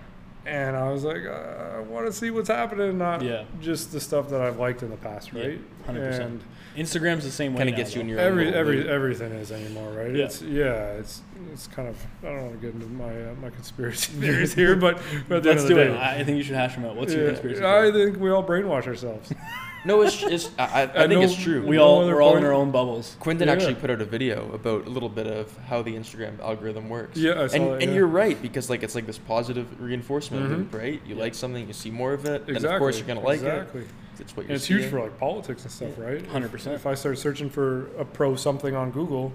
[0.47, 3.45] And I was like, uh, I want to see what's happening, not Yeah.
[3.61, 5.61] just the stuff that I've liked in the past, Yeah, right?
[5.87, 6.21] 100%.
[6.21, 6.41] And
[6.77, 7.59] Instagram's the same way.
[7.59, 8.87] Kind of now, gets you in your every little every loop.
[8.87, 10.15] everything is anymore, right?
[10.15, 10.25] Yeah.
[10.27, 11.23] It's yeah, it's
[11.53, 14.77] it's kind of I don't want to get into my uh, my conspiracy theories here,
[14.77, 15.91] but, but at the Let's end do of it.
[15.91, 16.95] the day, I I think you should hash them out.
[16.95, 17.65] What's your yeah, conspiracy?
[17.65, 18.11] I theory?
[18.13, 19.33] think we all brainwash ourselves.
[19.85, 21.65] No, it's, it's I, I, I I think it's true.
[21.67, 23.17] We no all we're all in our own bubbles.
[23.21, 23.55] Quentin Yeah.
[23.55, 27.17] actually put out a video about a little bit of how the Instagram algorithm works.
[27.19, 27.93] Yeah, I saw and that, and yeah.
[27.93, 30.57] you're right because like it's like this positive reinforcement Mhm.
[30.57, 31.01] loop, right?
[31.07, 31.21] You Yeah.
[31.23, 32.57] like something, you see more of it, exactly.
[32.57, 33.83] and of course you're gonna like exactly.
[33.83, 33.85] it.
[33.85, 34.05] Exactly.
[34.21, 36.25] It's what you're it's huge for like politics and stuff, right?
[36.33, 36.75] 100%.
[36.75, 39.33] If I start searching for a pro something on Google,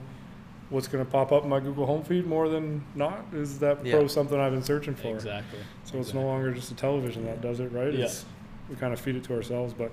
[0.69, 3.85] what's going to pop up in my Google home feed more than not is that
[3.85, 3.93] Yeah.
[3.93, 5.07] pro something I've been searching for.
[5.15, 5.59] Exactly.
[5.85, 7.93] So it's no longer just a television that does it, right?
[7.93, 8.05] Yeah.
[8.05, 8.25] It's,
[8.69, 9.91] we kind of feed it to ourselves, but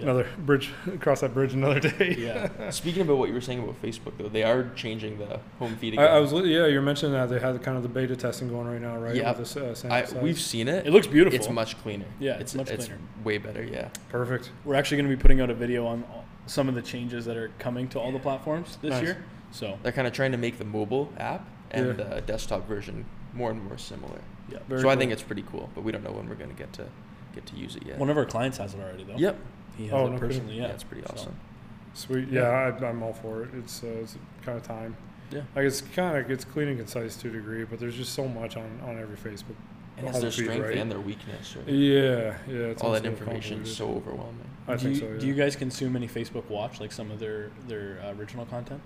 [0.00, 0.10] Yeah.
[0.10, 2.16] Another bridge, cross that bridge another day.
[2.18, 2.70] Yeah.
[2.70, 5.94] Speaking about what you were saying about Facebook, though, they are changing the home feed
[5.94, 6.06] again.
[6.08, 8.80] I was, yeah, you're mentioning that they had kind of the beta testing going right
[8.80, 9.14] now, right?
[9.14, 9.32] Yeah.
[9.32, 10.86] This, uh, I, we've seen it.
[10.86, 11.38] It looks beautiful.
[11.38, 12.06] It's much cleaner.
[12.18, 13.00] Yeah, it's it's much it's cleaner.
[13.24, 13.62] way better.
[13.62, 13.88] Yeah.
[14.08, 14.50] perfect.
[14.64, 16.04] We're actually going to be putting out a video on
[16.46, 19.02] some of the changes that are coming to all the platforms this Nice.
[19.02, 19.24] year.
[19.52, 22.04] So They're kind of trying to make the mobile app and Yeah.
[22.04, 24.20] the desktop version more and more similar.
[24.50, 26.52] yeah, Very so I think it's pretty cool, but we don't know when we're gonna
[26.54, 26.86] get to
[27.34, 27.96] get to use it yet.
[27.98, 29.16] one of our clients has it already though.
[29.16, 29.38] Yep.
[29.76, 30.56] He has Oh, it no personally.
[30.56, 31.36] Yeah, Yeah, it's pretty So, awesome.
[31.94, 32.28] Sweet.
[32.28, 32.42] Yeah,
[32.80, 33.50] I, I'm all for it.
[33.58, 34.96] It's, uh, it's kind of time.
[35.30, 35.40] Yeah.
[35.54, 38.26] Like it's kind of it's clean and concise to a degree, but there's just so
[38.28, 39.54] much on, on every Facebook.
[39.96, 40.76] And it's their feed, strength right?
[40.78, 41.56] and their weakness.
[41.56, 41.68] Right?
[41.68, 42.54] Yeah, yeah.
[42.68, 44.48] It's All that information is so overwhelming.
[44.66, 45.06] I do think you, so.
[45.12, 45.18] Yeah.
[45.20, 48.80] Do you guys consume any Facebook Watch, like some of their their uh, original content?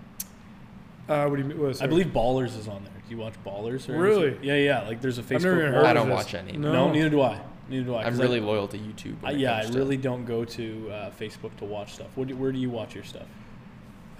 [1.09, 1.61] uh, what do you mean?
[1.61, 2.93] What, I believe Ballers is on there.
[3.07, 3.89] Do you watch Ballers?
[3.89, 4.29] Or Really?
[4.29, 4.45] anything?
[4.45, 4.83] Yeah, yeah.
[4.89, 5.37] Like there's a Facebook.
[5.37, 6.53] I've never even Watch- I don't watch any.
[6.53, 6.73] No.
[6.73, 6.93] No.
[6.93, 7.41] neither do I.
[7.69, 8.03] Neither do I.
[8.05, 9.17] I'm 'cause I- really loyal to YouTube.
[9.25, 12.09] I, yeah, I comes to- really don't go to uh, Facebook to watch stuff.
[12.15, 13.27] Where do, where do you watch your stuff?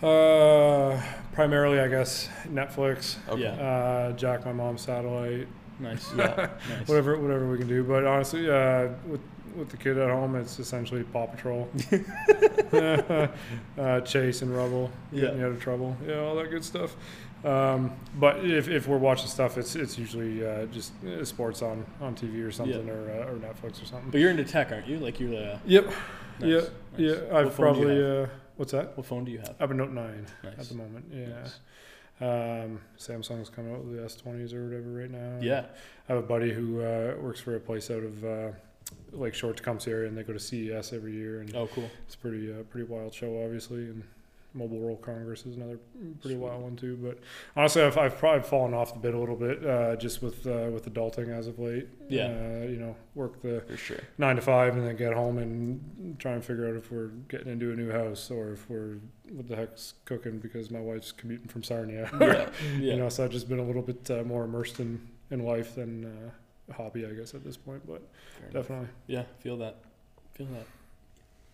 [0.03, 1.01] Uh,
[1.33, 3.17] primarily, I guess Netflix.
[3.29, 3.43] Okay.
[3.43, 3.51] Yeah.
[3.53, 5.47] Uh, Jack, my mom's satellite.
[5.81, 6.13] Nice.
[6.17, 6.49] Yeah.
[6.69, 6.89] nice.
[6.89, 7.83] Whatever, whatever we can do.
[7.85, 9.21] But honestly, uh, with
[9.57, 11.69] with the kid at home, it's essentially Paw Patrol,
[12.73, 16.97] uh, Chase and Rubble, getting you out of trouble, yeah, all that good stuff.
[17.45, 21.85] Um, but if, if we're watching stuff, it's it's usually uh, just uh, sports on,
[22.01, 24.11] on TV or something, or uh, or Netflix or something.
[24.11, 24.99] But you're into tech, aren't you?
[24.99, 25.61] Like you're the.
[25.67, 25.87] Yep,
[26.41, 26.71] Nice, yeah, nice.
[26.97, 27.13] yeah.
[27.39, 28.27] I've phone do you probably uh,
[28.57, 28.97] what's that?
[28.97, 29.51] What phone do you have?
[29.51, 30.55] I have a Note Nine Nice.
[30.59, 31.05] at the moment.
[31.13, 31.27] Yeah.
[31.43, 31.59] Nice.
[32.21, 35.39] Um, Samsung's coming out with the S20s or whatever right now.
[35.41, 35.67] Yeah.
[36.09, 38.49] I have a buddy who uh, works for a place out of uh,
[39.13, 41.91] Lakeshore Tecumseh area, and they go to CES every year, and Oh, cool.
[42.07, 43.79] it's pretty uh, pretty wild show, obviously.
[43.85, 44.05] And
[44.55, 45.79] Mobile World Congress is another
[46.21, 46.97] pretty wild one too.
[47.03, 47.19] But
[47.57, 50.71] honestly, I've, I've probably fallen off the bit a little bit uh, just with uh,
[50.73, 51.89] with adulting as of late.
[52.09, 52.27] Yeah.
[52.27, 53.99] uh, you know, work the sure.
[54.19, 57.53] nine to five, and then get home and try and figure out if we're getting
[57.53, 58.99] into a new house or if we're
[59.31, 62.11] what the heck's cooking because my wife's commuting from Sarnia.
[62.21, 62.49] Yeah.
[62.79, 65.75] You know, so I've just been a little bit uh, more immersed in, in life
[65.75, 66.31] than uh,
[66.71, 67.87] a hobby, I guess, at this point.
[67.87, 68.03] But
[68.39, 68.63] Fair enough.
[68.63, 69.25] definitely Yeah.
[69.39, 69.77] Feel that.
[70.35, 70.67] Feel that.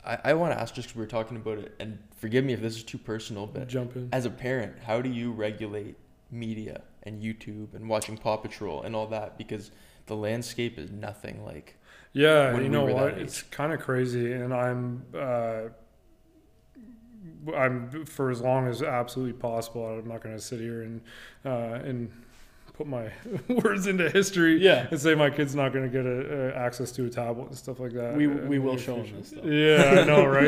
[0.05, 2.53] I, I want to ask just because we were talking about it, and forgive me
[2.53, 4.09] if this is too personal, but jump in.
[4.13, 5.97] as a parent, how do you regulate
[6.31, 9.37] media and YouTube and watching Paw Patrol and all that?
[9.39, 9.71] Because
[10.07, 11.77] the landscape is nothing like.
[12.13, 13.19] Yeah, you we know what?
[13.19, 15.05] It's kind of crazy, and I'm.
[15.15, 15.61] Uh,
[17.55, 19.87] I'm for as long as absolutely possible.
[19.87, 21.01] I'm not going to sit here and
[21.45, 22.11] uh, and
[22.81, 23.11] put my
[23.63, 24.87] words into history Yeah.
[24.91, 27.57] and say my kid's not going to get a, a access to a tablet and
[27.57, 28.17] stuff like that.
[28.17, 29.43] We- uh, we will show him this, though.
[29.47, 30.25] Yeah, I know,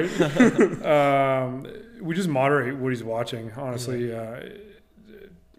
[0.83, 0.83] right?
[0.87, 1.67] um,
[2.01, 3.53] we just moderate what he's watching.
[3.53, 4.41] Honestly, uh,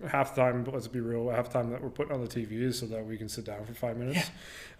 [0.08, 2.80] half the time, let's be real, half time that we're putting on the TV is
[2.80, 4.32] so that we can sit down for five minutes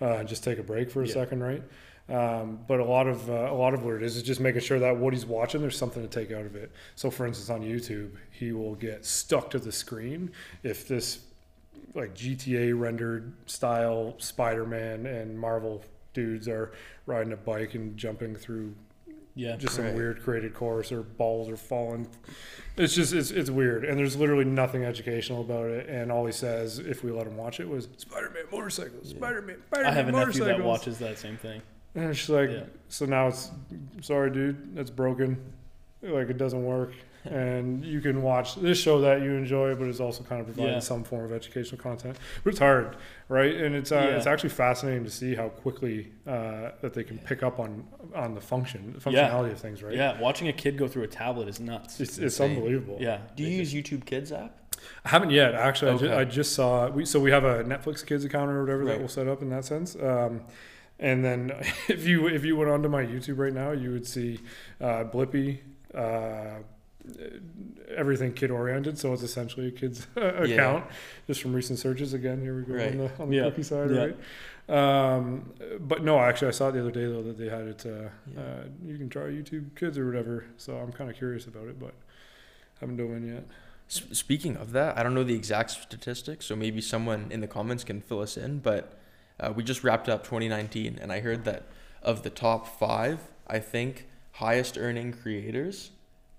[0.02, 1.14] uh, and just take a break for a Yeah.
[1.14, 1.64] second, right?
[2.10, 4.60] Um, but a lot of uh, a lot of what it is is just making
[4.62, 6.70] sure that what he's watching, there's something to take out of it.
[6.96, 10.32] So, for instance, on YouTube, he will get stuck to the screen
[10.64, 11.20] if this
[11.96, 16.72] like GTA rendered style Spider-Man and Marvel dudes are
[17.06, 18.74] riding a bike and jumping through
[19.36, 19.56] Yeah.
[19.56, 22.08] just some weird created course or balls are falling.
[22.78, 25.90] It's just it's it's weird, and there's literally nothing educational about it.
[25.90, 29.18] And all he says, if we let him watch it, was Spider-Man motorcycles, Yeah.
[29.18, 31.62] Spider-Man, Spider-Man i have a nephew that watches that same thing.
[31.96, 32.64] And it's like, Yeah.
[32.90, 33.52] so now it's
[34.02, 35.38] sorry, dude, that's broken.
[36.02, 36.94] Like it doesn't work.
[37.26, 40.74] And you can watch this show that you enjoy, but it's also kind of providing
[40.74, 40.80] Yeah.
[40.80, 42.18] some form of educational content.
[42.44, 42.98] But it's hard,
[43.30, 43.56] right?
[43.56, 44.18] And it's uh, Yeah.
[44.18, 48.36] it's actually fascinating to see how quickly uh, that they can pick up on on
[48.36, 49.30] the function, the Yeah.
[49.30, 49.96] functionality of things, right?
[49.96, 50.20] Yeah.
[50.20, 52.00] Watching a kid go through a tablet is nuts.
[52.02, 52.98] It's, it's unbelievable.
[53.00, 53.20] yeah.
[53.36, 54.58] Do you use YouTube Kids app?
[55.06, 55.56] I haven't yet.
[55.56, 56.90] Actually, I, just, I just saw.
[56.90, 59.50] We so we have a Netflix Kids account or whatever that we'll set up in
[59.52, 59.96] that sense.
[59.96, 60.42] Um,
[61.00, 61.52] and then
[61.88, 64.40] if you if you went onto my YouTube right now, you would see
[64.82, 65.60] uh, Blippi.
[65.96, 66.64] Uh,
[67.96, 70.86] everything kid oriented, so it's essentially a kid's account,
[71.28, 72.14] just from recent searches.
[72.14, 72.92] Again, here we go Right.
[72.92, 73.44] on the on the Yeah.
[73.44, 74.00] cookie side, Yeah.
[74.00, 74.18] right?
[74.70, 77.86] Um, but no, actually, I saw it the other day though that they had it.
[77.86, 78.42] Uh, Yeah.
[78.42, 80.46] uh, you can try YouTube Kids or whatever.
[80.58, 81.94] So I'm kind of curious about it, but
[82.80, 83.44] haven't dove in yet.
[83.90, 87.48] S- speaking of that, I don't know the exact statistics, so maybe someone in the
[87.48, 88.60] comments can fill us in.
[88.60, 88.98] But
[89.40, 91.64] uh, we just wrapped up 2019, and I heard that
[92.02, 95.92] of the top five, I think highest earning creators,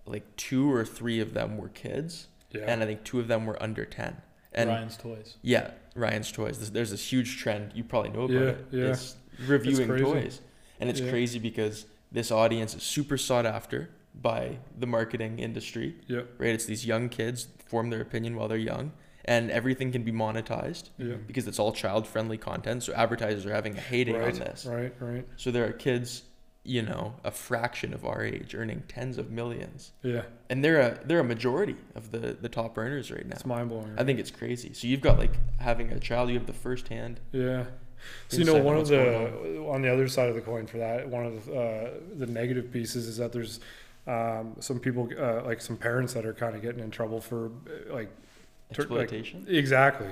[0.07, 2.63] like two or three of them were kids, Yeah.
[2.67, 4.17] and I think two of them were under 10.
[4.53, 5.37] And Ryan's toys.
[5.43, 6.59] yeah, Ryan's toys.
[6.59, 7.73] There's, there's this huge trend.
[7.75, 8.67] You probably know about Yeah, it.
[8.71, 8.85] yeah.
[8.91, 10.05] It's reviewing crazy.
[10.05, 10.41] toys,
[10.81, 11.11] and it's Yeah.
[11.11, 16.21] crazy because this audience is super sought after by the marketing industry yeah.
[16.39, 16.51] right?
[16.51, 18.93] It's these young kids form their opinion while they're young,
[19.25, 21.15] and everything can be monetized Yeah.
[21.27, 22.85] because it's all child-friendly content.
[22.85, 24.67] So advertisers are having a heyday right, on this.
[24.67, 25.27] Right, right.
[25.37, 26.23] So there are kids
[26.65, 29.93] you know, a fraction of our age earning tens of millions.
[30.03, 33.35] Yeah, And they're a they're a majority of the the top earners right now.
[33.35, 33.95] it's mind blowing.
[33.99, 34.73] I think it's crazy.
[34.73, 37.21] So you've got like having a child, you have the first hand.
[37.33, 37.65] Yeah.
[38.29, 40.67] So you know, on one of the going on the other side of the coin
[40.67, 43.61] for that, one of the, uh, the negative pieces is that there's
[44.07, 47.47] um, some people, uh, like some parents, that are kind of getting in trouble for
[47.47, 48.11] uh, like
[48.75, 49.47] Tur- like- Exploitation.
[49.49, 50.09] exactly,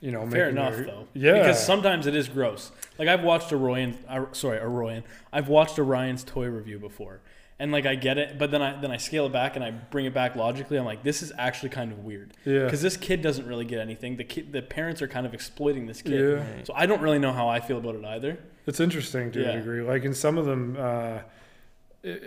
[0.00, 1.08] you know, Fair enough, their- though.
[1.14, 2.70] Yeah, Because sometimes it is gross.
[2.98, 5.02] Like I've watched a Royan, uh, sorry, a Royan.
[5.32, 7.20] I've watched a Ryan's toy review before,
[7.58, 9.70] and like I get it, but then I then I scale it back and I
[9.70, 10.76] bring it back logically.
[10.78, 13.80] I'm like, this is actually kind of weird yeah, because this kid doesn't really get
[13.80, 14.16] anything.
[14.16, 16.12] The kid, the parents are kind of exploiting this kid.
[16.20, 16.42] yeah.
[16.56, 16.66] Right.
[16.66, 18.38] So I don't really know how I feel about it either.
[18.66, 19.48] It's interesting to Yeah.
[19.50, 19.82] a degree.
[19.82, 21.18] Like in some of them, uh,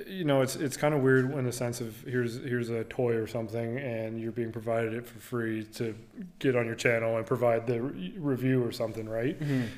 [0.08, 3.14] you know, it's it's kind of weird in the sense of here's here's a toy
[3.14, 5.94] or something, and you're being provided it for free to
[6.40, 9.38] get on your channel and provide the re- review or something, right?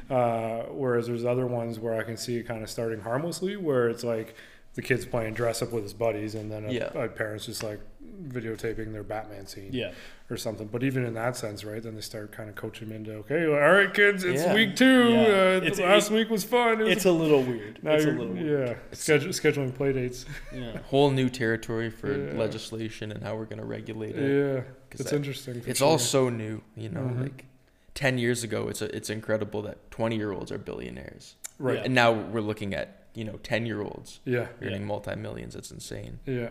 [0.09, 3.89] Uh, whereas there's other ones where I can see it kind of starting harmlessly, where
[3.89, 4.35] it's like
[4.75, 6.91] the kid's playing dress up with his buddies, and then a, Yeah.
[6.95, 7.81] a parent's just like
[8.21, 9.91] videotaping their Batman scene Yeah,
[10.29, 10.67] or something.
[10.67, 11.81] But even in that sense, right?
[11.81, 14.53] Then they start kind of coaching them into okay, well, all right, kids, it's Yeah.
[14.53, 15.09] week two.
[15.09, 15.19] Yeah.
[15.19, 16.81] Uh, It's- last week was fun.
[16.81, 17.83] It was it's a little weird.
[17.83, 18.67] now it's a little weird.
[18.69, 20.25] yeah, Schedule, scheduling play dates.
[20.53, 20.77] Yeah.
[20.85, 22.33] Whole new territory for Yeah.
[22.37, 24.55] legislation and how we're gonna regulate it.
[24.55, 25.61] Yeah, it's that- interesting.
[25.61, 27.01] for it's all so new, you know.
[27.01, 27.21] Mhm.
[27.23, 27.45] Like
[27.93, 31.77] ten years ago, it's a, it's incredible that twenty year olds are billionaires, right.
[31.77, 31.83] Yeah.
[31.85, 35.55] and now we're looking at you know ten year olds Yeah, earning multi millions.
[35.55, 36.19] It's insane.
[36.25, 36.49] yeah.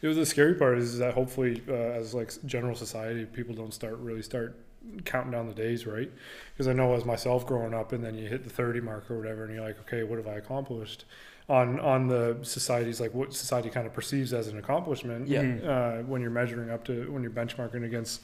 [0.00, 3.74] It was the scary part is that hopefully, uh, as like general society, people don't
[3.74, 4.56] start really start
[5.04, 6.10] counting down the days, right?
[6.52, 9.18] Because I know as myself growing up, and then you hit the thirty mark or
[9.18, 11.04] whatever, and you're like, okay, what have I accomplished?
[11.48, 15.28] On on the society's like what society kind of perceives as an accomplishment.
[15.28, 15.42] Yeah.
[15.42, 15.66] Mhm.
[15.66, 18.22] Uh, when you're measuring up to when you're benchmarking against.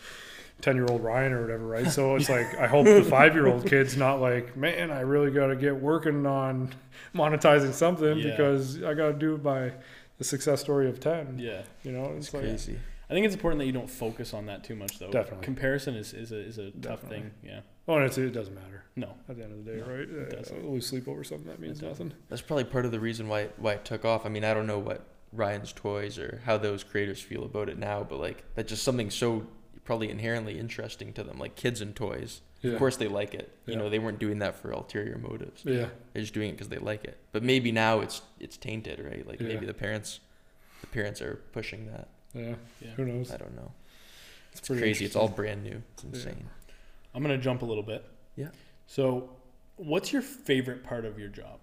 [0.61, 1.87] 10 year old Ryan or whatever, right?
[1.87, 5.31] So it's like, I hope the five year old kid's not like, man, I really
[5.31, 6.75] got to get working on
[7.15, 8.31] monetizing something Yeah.
[8.33, 9.71] because I got to do it by
[10.19, 11.39] the success story of 10.
[11.39, 11.63] Yeah.
[11.83, 12.79] You know, it's, It's like, crazy.
[13.11, 15.11] I think it's important that you don't focus on that too much, though.
[15.11, 15.45] Definitely.
[15.45, 17.31] Comparison is, is a, is a tough thing.
[17.43, 17.61] Yeah.
[17.89, 19.15] oh, and it's, it doesn't matter No.
[19.31, 20.01] at the end of the day, No, right?
[20.11, 20.69] it Uh, doesn't.
[20.71, 22.13] lose sleep over something, that means nothing.
[22.29, 24.27] That's probably part of the reason why why it took off.
[24.27, 27.79] I mean, I don't know what Ryan's Toys or how those creators feel about it
[27.79, 29.47] now, but like that's just something so
[29.89, 32.43] probably inherently interesting to them, like kids and toys.
[32.61, 32.73] Yeah.
[32.73, 33.51] Of course, they like it.
[33.65, 33.79] You Yeah.
[33.79, 35.63] know, they weren't doing that for ulterior motives.
[35.65, 35.89] Yeah.
[36.13, 37.17] They're just doing it because they like it.
[37.33, 39.27] But maybe now it's it's tainted, right?
[39.27, 39.49] Like Yeah.
[39.49, 40.21] maybe the parents,
[40.83, 42.09] the parents are pushing that.
[42.35, 42.57] Yeah.
[42.83, 42.91] Yeah.
[42.97, 43.33] Who knows?
[43.33, 43.73] I don't know.
[44.53, 45.07] It's, pretty crazy.
[45.07, 45.83] It's all brand new.
[45.95, 46.11] It's Yeah.
[46.11, 46.51] insane.
[47.15, 48.05] I'm going to jump a little bit.
[48.37, 48.49] Yeah.
[48.87, 49.31] So,
[49.77, 51.61] what's your favorite part of your job?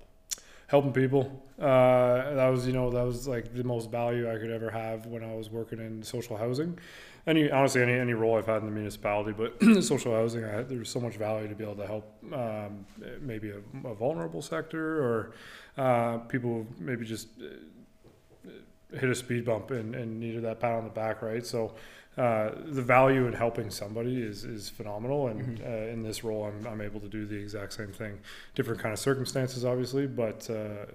[0.65, 1.43] Helping people.
[1.59, 5.05] Uh, that was, you know, that was like the most value I could ever have
[5.05, 6.79] when I was working in social housing.
[7.27, 10.89] Any, honestly, any, any role I've had in the municipality, but social housing, I, there's
[10.89, 12.85] so much value to be able to help um,
[13.19, 15.33] maybe a, a vulnerable sector or
[15.77, 18.49] uh, people maybe just uh,
[18.97, 21.45] hit a speed bump and, and needed that pat on the back, right?
[21.45, 21.73] So
[22.17, 25.27] uh, the value in helping somebody is, is phenomenal.
[25.27, 25.65] And Mhm.
[25.67, 28.19] uh, in this role, I'm, I'm able to do the exact same thing.
[28.55, 30.85] Different kind of circumstances, obviously, but uh,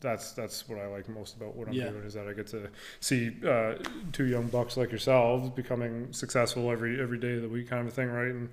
[0.00, 1.90] that's that's what I like most about what I'm Yeah.
[1.90, 3.74] doing is that I get to see uh,
[4.12, 7.92] two young bucks like yourselves becoming successful every every day of the week, kind of
[7.92, 8.30] thing, right?
[8.30, 8.48] And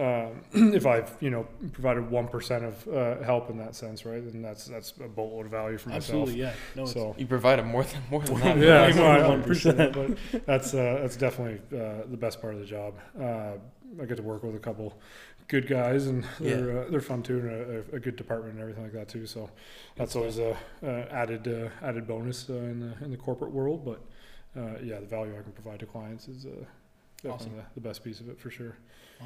[0.00, 0.40] um,
[0.74, 4.42] if I've you know provided one percent of uh, help in that sense, right, then
[4.42, 6.28] that's that's a boatload of value for myself.
[6.28, 6.52] Absolutely, yeah.
[6.76, 8.58] No, it's, So You provide them more than more than that.
[8.92, 9.80] yeah, no, I, I appreciate 1%.
[9.80, 9.92] it,
[10.32, 12.94] but that's uh, that's definitely uh, the best part of the job.
[13.20, 13.52] Uh,
[14.00, 14.96] I get to work with a couple
[15.48, 18.84] good guys, and they're uh, they're fun too, and a, a good department and everything
[18.84, 19.26] like that too.
[19.26, 19.50] So
[19.96, 23.84] that's always a, a added uh, added bonus uh, in the in the corporate world.
[23.84, 24.00] But
[24.60, 26.50] uh, yeah, the value I can provide to clients is uh,
[27.16, 27.56] definitely Awesome.
[27.56, 28.76] the, the best piece of it for sure.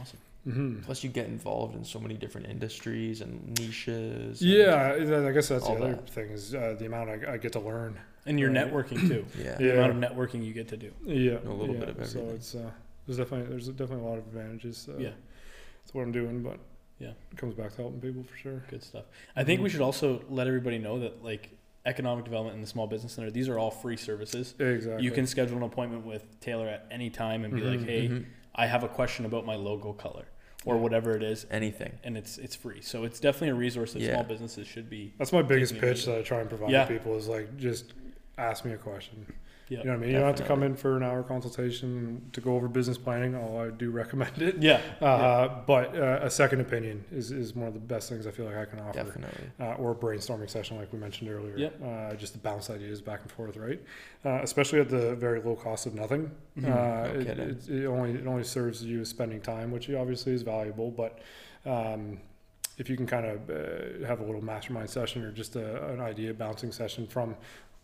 [0.01, 0.19] awesome.
[0.45, 4.41] Hmm Plus, you get involved in so many different industries and niches.
[4.43, 6.11] and- Yeah, I I guess that's the other that.
[6.11, 7.99] thing is uh, the amount I, I get to learn.
[8.27, 8.71] And you're Right.
[8.71, 9.25] networking too.
[9.39, 9.55] Yeah.
[9.57, 9.73] The Yeah.
[9.85, 10.93] amount of networking you get to do.
[11.05, 11.85] Yeah, A little yeah.
[11.87, 12.71] bit of So it's uh,
[13.07, 14.89] there's definitely there's definitely a lot of advantages.
[14.89, 15.11] Uh, Yeah.
[15.83, 16.59] That's what I'm doing, but
[16.99, 17.13] Yeah.
[17.33, 18.63] it comes back to helping people for sure.
[18.69, 19.05] Good stuff.
[19.37, 19.73] I think we Mhm.
[19.73, 21.51] should also let everybody know that like
[21.87, 24.55] economic development and the small business center, these are all free services.
[24.59, 25.05] Exactly.
[25.05, 27.85] You can schedule an appointment with Taylor at any time and be like, Mhm.
[27.87, 28.25] "Hey, Mhm.
[28.55, 30.25] I have a question about my logo color
[30.65, 30.81] or Yeah.
[30.81, 31.99] whatever it is." Anything.
[32.05, 32.81] And it's it's free.
[32.81, 34.13] So it's definitely a resource that Yeah.
[34.15, 36.85] small businesses should be That's my biggest pitch that I try and provide Yeah.
[36.85, 37.95] to people is like just
[38.39, 39.27] ask me a question.
[39.69, 39.79] Yeah.
[39.79, 40.11] You know what I mean?
[40.11, 43.35] You don't have to come in for an hour consultation to go over business planning,
[43.35, 44.57] although I do recommend it.
[44.63, 44.81] Yeah.
[45.01, 48.45] Uh, But uh, a second opinion is, is one of the best things I feel
[48.45, 48.93] like I can offer.
[49.05, 49.51] Definitely.
[49.59, 51.57] uh, or a brainstorming session like we mentioned earlier.
[51.57, 51.81] Yep.
[51.83, 53.81] Uh, just to bounce ideas back and forth, right?
[54.25, 56.31] Uh, especially at the very low cost of nothing.
[56.59, 56.65] Mhm.
[56.65, 56.69] Uh,
[57.15, 60.43] No it, it, it only it only serves you as spending time, which obviously is
[60.43, 61.21] valuable, but
[61.65, 62.19] um,
[62.77, 66.01] if you can kind of uh, have a little mastermind session or just a, an
[66.01, 67.35] idea bouncing session from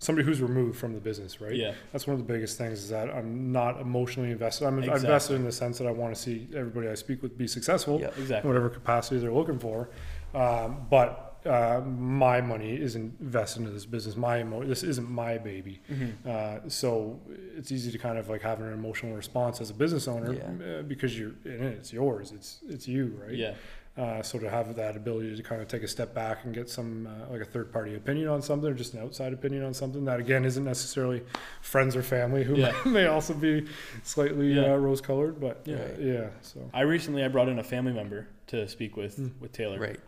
[0.01, 1.55] somebody who's removed from the business, right?
[1.55, 1.75] Yeah.
[1.93, 4.67] That's one of the biggest things is that I'm not emotionally invested.
[4.67, 5.05] I'm Exactly.
[5.07, 8.01] invested in the sense that I want to see everybody I speak with be successful
[8.01, 8.09] Yeah.
[8.17, 8.49] in Exactly.
[8.49, 9.91] whatever capacity they're looking for.
[10.35, 14.15] Um, but uh, my money isn't invested into this business.
[14.17, 15.81] My emo- this isn't my baby.
[15.91, 16.27] Mhm.
[16.27, 17.19] Uh, so
[17.57, 20.79] it's easy to kind of like have an emotional response as a business owner Yeah.
[20.79, 21.75] uh, because you're in it.
[21.79, 22.33] It's yours.
[22.33, 23.35] It's it's you, right?
[23.35, 23.55] Yeah.
[24.01, 26.71] Uh, so to have that ability to kind of take a step back and get
[26.71, 29.75] some uh, like a third party opinion on something, or just an outside opinion on
[29.75, 31.23] something that again isn't necessarily
[31.61, 32.73] friends or family who Yeah.
[32.87, 33.67] may also be
[34.03, 34.73] slightly Yeah.
[34.73, 35.77] uh, rose colored, but Yeah.
[35.99, 36.27] yeah, yeah.
[36.41, 39.33] So I recently I brought in a family member to speak with Mm.
[39.39, 39.79] with Taylor.
[39.79, 40.01] Right.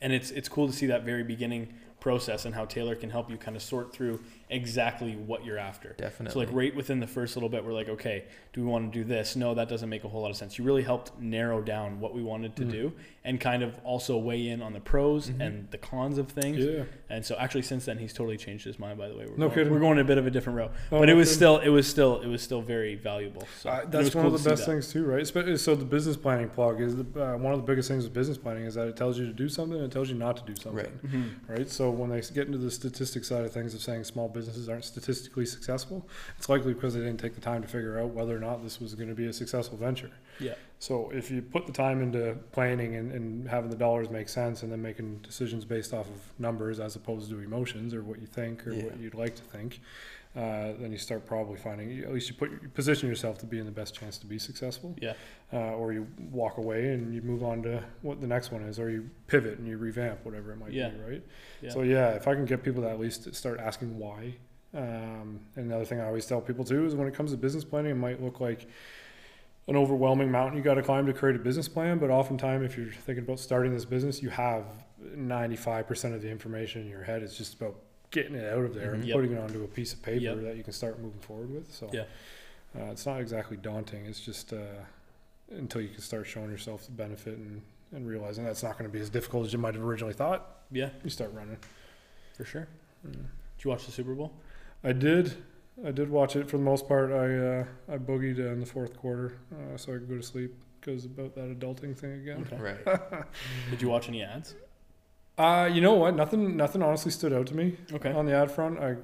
[0.00, 3.28] and it's it's cool to see that very beginning process and how Taylor can help
[3.30, 5.94] you kind of sort through exactly what you're after.
[5.98, 6.32] Definitely.
[6.32, 8.98] So like right within the first little bit, we're like, okay, do we want to
[8.98, 9.36] do this?
[9.36, 10.58] No, that doesn't make a whole lot of sense.
[10.58, 12.70] You really helped narrow down what we wanted to Mhm.
[12.70, 12.92] do
[13.24, 15.40] and kind of also weigh in on the pros Mhm.
[15.46, 16.58] and the cons of things.
[16.58, 18.98] yeah, And so actually since then he's totally changed his mind.
[18.98, 19.72] By the way, we're, No going, kidding.
[19.72, 21.36] we're going a bit of a different route, Oh, but it was kidding.
[21.36, 23.42] still it was still it was still very valuable.
[23.60, 25.26] So Uh, that's one cool of the best things too, right?
[25.26, 27.02] So the business planning plug is the,
[27.34, 29.32] uh, one of the biggest things with business planning is that it tells you to
[29.32, 31.02] do something, and it tells you not to do something, Right.
[31.06, 31.30] Mhm.
[31.48, 31.68] right?
[31.68, 34.84] So when they get into the statistics side of things of saying small businesses aren't
[34.84, 36.06] statistically successful,
[36.38, 38.80] it's likely because they didn't take the time to figure out whether or not this
[38.80, 40.10] was going to be a successful venture.
[40.38, 40.54] Yeah.
[40.78, 44.62] So if you put the time into planning and, and having the dollars make sense,
[44.62, 48.26] and then making decisions based off of numbers as opposed to emotions or what you
[48.28, 48.84] think or Yeah.
[48.84, 49.80] what you'd like to think,
[50.38, 53.58] uh, then you start probably finding at least you put you position yourself to be
[53.58, 54.94] in the best chance to be successful.
[55.02, 55.14] Yeah.
[55.52, 58.78] Uh, or you walk away and you move on to what the next one is,
[58.78, 60.90] or you pivot and you revamp whatever it might Yeah.
[60.90, 61.22] be, right?
[61.60, 61.70] Yeah.
[61.70, 64.34] So yeah, if I can get people to at least start asking why.
[64.74, 67.64] Um, and another thing I always tell people too is when it comes to business
[67.64, 68.66] planning, it might look like
[69.66, 71.98] an overwhelming mountain you got to climb to create a business plan.
[71.98, 74.64] But oftentimes, if you're thinking about starting this business, you have
[75.16, 77.22] 95% of the information in your head.
[77.22, 77.76] It's just about
[78.10, 79.08] getting it out of there and Mhm.
[79.08, 79.14] Yep.
[79.16, 80.40] putting it onto a piece of paper Yep.
[80.42, 81.70] that you can start moving forward with.
[81.72, 82.04] So Yeah.
[82.78, 84.06] uh, it's not exactly daunting.
[84.06, 84.58] It's just uh,
[85.50, 88.92] until you can start showing yourself the benefit and, and realizing that's not going to
[88.92, 91.58] be as difficult as you might have originally thought, Yeah, you start running.
[92.34, 92.68] for sure.
[93.06, 93.12] Mm.
[93.12, 94.32] Did you watch the Super Bowl?
[94.84, 95.34] I did.
[95.84, 97.10] I did watch it for the most part.
[97.12, 100.52] I uh, I boogied in the fourth quarter uh, so I could go to sleep
[100.80, 102.44] because about that adulting thing again.
[102.52, 102.56] Okay.
[102.56, 103.24] Right.
[103.70, 104.54] Did you watch any ads?
[105.38, 106.14] Uh, you know what?
[106.16, 108.12] Nothing nothing honestly stood out to me Okay.
[108.12, 108.78] on the ad front.
[108.80, 108.96] I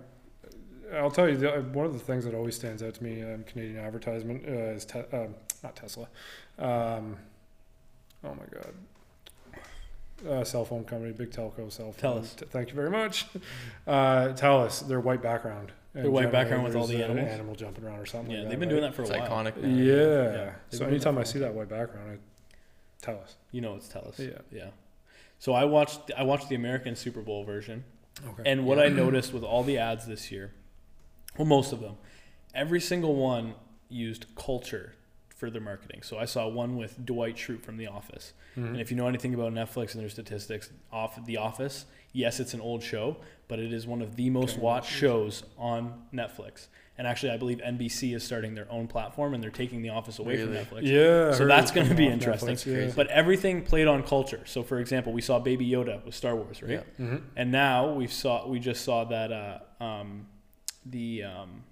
[0.94, 3.44] I'll tell you the, one of the things that always stands out to me in
[3.44, 6.08] Canadian advertisement uh, is te- um, not Tesla.
[6.58, 7.16] Um,
[8.24, 8.74] oh my god.
[10.28, 12.22] Uh, cell phone company, big telco cell phone.
[12.22, 12.36] Telus.
[12.36, 13.26] T- thank you very much.
[13.86, 15.72] Uh, Telus, their white background.
[15.94, 17.28] Their white background with all the animals?
[17.28, 18.30] animal jumping around or something.
[18.30, 18.80] Yeah, like they've that, been right?
[18.80, 19.28] doing that for It's a while.
[19.28, 19.56] iconic.
[19.56, 19.68] now.
[19.68, 20.52] Yeah.
[20.70, 22.56] they've So anytime I see that white background, I
[23.04, 23.36] tell us.
[23.52, 24.18] You know it's Telus.
[24.18, 24.38] Yeah.
[24.50, 24.68] Yeah.
[25.44, 27.84] So I watched I watched the American Super Bowl version,
[28.28, 28.50] Okay.
[28.50, 28.84] and what Yeah.
[28.84, 30.54] I noticed with all the ads this year,
[31.36, 31.96] well, most of them,
[32.54, 33.52] every single one
[33.90, 34.94] used culture
[35.28, 36.00] for their marketing.
[36.02, 38.68] So I saw one with Dwight Schrute from The Office, Mhm.
[38.68, 42.54] and if you know anything about Netflix and their statistics, off The Office, yes, it's
[42.54, 46.68] an old show, but it is one of the most Okay, watched shows on Netflix.
[46.96, 50.20] And actually, I believe NBC is starting their own platform, and they're taking The Office
[50.20, 50.64] away Really?
[50.64, 50.82] from Netflix.
[50.84, 51.32] yeah.
[51.32, 52.50] So that's gonna be interesting.
[52.50, 52.92] Netflix, yeah.
[52.94, 54.42] But everything played on culture.
[54.44, 56.70] So, for example, we saw Baby Yoda with Star Wars, right?
[56.98, 57.04] Yeah.
[57.06, 57.22] Mhm.
[57.36, 60.26] And now we saw we just saw that uh, um,
[60.86, 61.64] the um,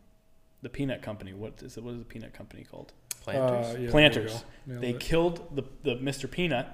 [0.62, 1.32] the peanut company.
[1.32, 1.84] What is it?
[1.84, 2.92] What is the peanut company called?
[3.22, 3.76] Planters.
[3.76, 4.44] Uh, yeah, Planters.
[4.66, 4.98] They it.
[5.00, 6.28] killed the the Mr.
[6.28, 6.66] Peanut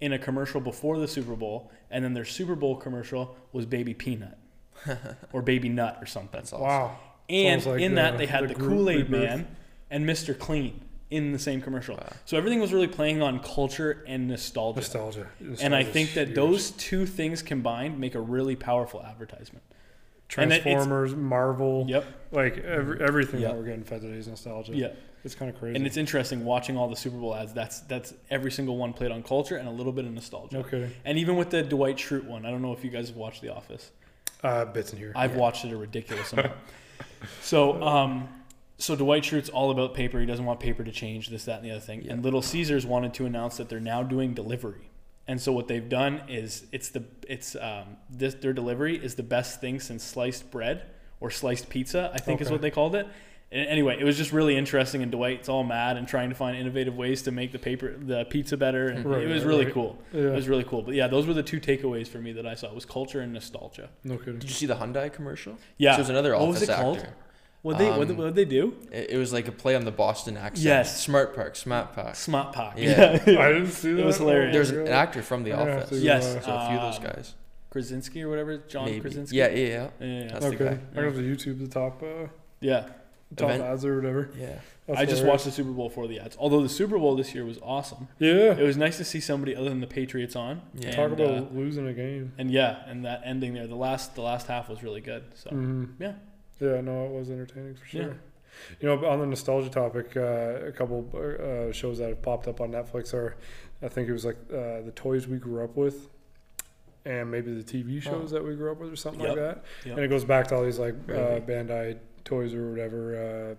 [0.00, 3.92] in a commercial before the Super Bowl, and then their Super Bowl commercial was Baby
[3.92, 4.38] Peanut
[5.34, 6.30] or Baby Nut or something.
[6.32, 6.64] That's awesome.
[6.66, 6.98] Wow.
[7.28, 9.08] And like in the- that, they had the the, Kool Aid.
[9.10, 9.46] Man
[9.90, 10.36] and Mr.
[10.38, 11.94] Clean in the same commercial.
[11.96, 12.08] Wow.
[12.24, 14.80] So everything was really playing on culture and nostalgia.
[14.80, 15.26] Nostalgia.
[15.62, 16.34] And I think that huge.
[16.36, 19.62] those two things combined make a really powerful advertisement.
[20.36, 22.04] and it- it's- Transformers, Marvel, Yep.
[22.32, 23.48] like every, everything Yeah.
[23.48, 24.74] that we're getting fed today is nostalgia.
[24.74, 24.88] Yeah.
[25.24, 25.76] It's kind of crazy.
[25.76, 27.52] And it's interesting watching all the Super Bowl ads.
[27.52, 30.56] That's that's every single one played on culture and a little bit of nostalgia.
[30.56, 30.90] no kidding.
[31.04, 33.40] And even with the Dwight Schrute one, I don't know if you guys have watched
[33.42, 33.90] The Office.
[34.42, 35.12] Uh, bits in here.
[35.14, 35.38] I've Yeah.
[35.38, 36.52] watched it a ridiculous amount.
[37.40, 38.28] So, um,
[38.78, 40.20] so Dwight Schrute's all about paper.
[40.20, 42.02] He doesn't want paper to change this, that, and the other thing.
[42.02, 42.12] Yeah.
[42.12, 44.90] And Little Caesars wanted to announce that they're now doing delivery.
[45.28, 49.24] And so what they've done is it's the it's um, this their delivery is the
[49.24, 50.84] best thing since sliced bread
[51.20, 52.12] or sliced pizza.
[52.14, 53.08] I think is what they called it.
[53.52, 55.02] And anyway, it was just really interesting.
[55.02, 58.24] And Dwight's all mad and trying to find innovative ways to make the paper the
[58.24, 58.88] pizza better.
[58.88, 59.74] And Right, it was right, really right.
[59.74, 59.98] cool.
[60.12, 60.22] yeah.
[60.22, 60.82] It was really cool.
[60.82, 62.66] But yeah, those were the two takeaways for me that I saw.
[62.68, 63.88] It was culture and nostalgia.
[64.02, 64.38] no kidding.
[64.40, 65.56] Did you see the Hyundai commercial?
[65.78, 65.92] Yeah.
[65.92, 67.06] So there's another What was office it called?
[67.62, 68.76] What they what Um, what they do?
[68.92, 70.64] It, it was like a play on the Boston accent.
[70.64, 71.00] Yes.
[71.00, 72.14] Smart Park, Smart Park.
[72.16, 72.74] Smart Park.
[72.76, 73.12] Yeah.
[73.26, 74.02] I didn't see that.
[74.02, 74.52] It was hilarious.
[74.52, 75.88] There's an actor from The Yeah, Office.
[75.90, 76.24] so, Yes.
[76.44, 77.34] So a few of those Um, guys.
[77.70, 78.58] Krasinski or whatever.
[78.58, 79.00] John Maybe.
[79.00, 79.36] Krasinski.
[79.36, 79.88] Yeah, yeah, yeah.
[80.00, 80.06] Yeah.
[80.22, 80.28] yeah.
[80.32, 80.78] That's the guy.
[80.96, 82.28] I got the YouTube, the top, uh,
[82.60, 82.86] yeah.
[83.34, 83.62] Top Event.
[83.64, 84.30] ads or whatever.
[84.38, 84.58] Yeah.
[84.86, 85.24] That's I just hilarious.
[85.24, 86.36] watched the Super Bowl for the ads.
[86.38, 88.06] Although the Super Bowl this year was awesome.
[88.20, 88.52] Yeah.
[88.56, 90.62] It was nice to see somebody other than the Patriots on.
[90.74, 90.92] Yeah.
[90.92, 92.32] Talk And, about uh, losing a game.
[92.38, 95.24] and yeah, and that ending there, the last the last half was really good.
[95.34, 95.88] So Mhm.
[95.98, 96.12] yeah.
[96.60, 98.02] Yeah, no, it was entertaining for sure.
[98.02, 98.08] Yeah.
[98.80, 102.60] You know, on the nostalgia topic, uh, a couple uh, shows that have popped up
[102.62, 103.36] on Netflix are,
[103.82, 106.08] I think it was like uh, the toys we grew up with,
[107.04, 109.64] and maybe the TV shows that we grew up with or something like that.
[109.84, 109.96] Yep.
[109.96, 111.40] And it goes back to all these like uh, Really?
[111.42, 113.56] Bandai toys or whatever,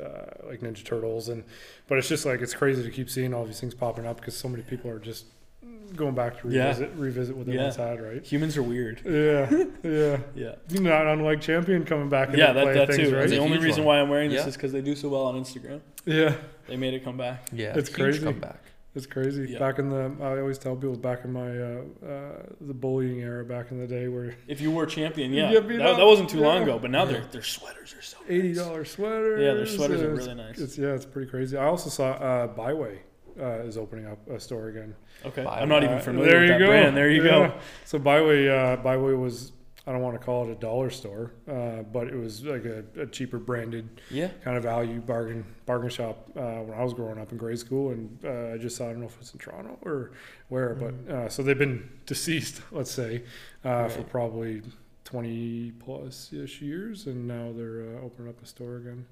[0.00, 1.44] uh, uh, like Ninja Turtles, and
[1.88, 4.36] but it's just like it's crazy to keep seeing all these things popping up because
[4.36, 5.24] so many people are just
[5.96, 6.66] going back to Yeah.
[6.68, 7.62] revisit revisit what they Yeah.
[7.64, 8.22] once had, right?
[8.24, 9.00] Humans are weird.
[9.04, 10.18] Yeah, yeah.
[10.34, 10.54] Yeah.
[10.80, 12.28] Not unlike Champion coming back.
[12.28, 13.16] into Yeah, play that, that things, too.
[13.16, 13.28] right?
[13.30, 13.96] The only reason one.
[13.96, 14.48] why I'm wearing this Yeah.
[14.48, 15.80] is because they do so well on Instagram.
[16.04, 16.34] Yeah,
[16.66, 17.46] They made it come back.
[17.52, 17.74] Yeah.
[17.78, 18.24] It's huge crazy.
[18.24, 18.60] comeback.
[18.96, 19.50] It's crazy.
[19.50, 19.58] Yeah.
[19.58, 23.44] Back in the, I always tell people back in my uh, uh, the bullying era
[23.44, 26.30] back in the day where If you were champion, You yeah, get that, that wasn't
[26.30, 26.78] too long ago.
[26.78, 27.12] But now Yeah.
[27.12, 28.58] their their sweaters are so eighty nice.
[28.58, 29.40] dollar sweaters.
[29.42, 30.58] Yeah, their sweaters are really nice.
[30.60, 31.56] It's yeah, it's pretty crazy.
[31.56, 33.00] I also saw uh, Bi-Way
[33.40, 34.94] uh, is opening up a store again.
[35.26, 35.58] Okay, Bye.
[35.60, 36.66] I'm not even familiar there with you that go.
[36.68, 36.96] brand.
[36.96, 37.48] There you Yeah.
[37.48, 37.54] go.
[37.84, 39.50] So Bi-Way, uh, Bi-Way was
[39.86, 42.84] I don't want to call it a dollar store, uh, but it was like a,
[42.98, 44.28] a cheaper branded Yeah.
[44.42, 47.90] kind of value bargain bargain shop uh, when I was growing up in grade school,
[47.90, 50.12] and uh, I just saw I don't know if it's in Toronto or
[50.48, 53.24] where, but uh, so they've been deceased, let's say,
[53.62, 54.62] uh, for probably
[55.04, 59.04] twenty plus ish years, and now they're uh, opening up a store again.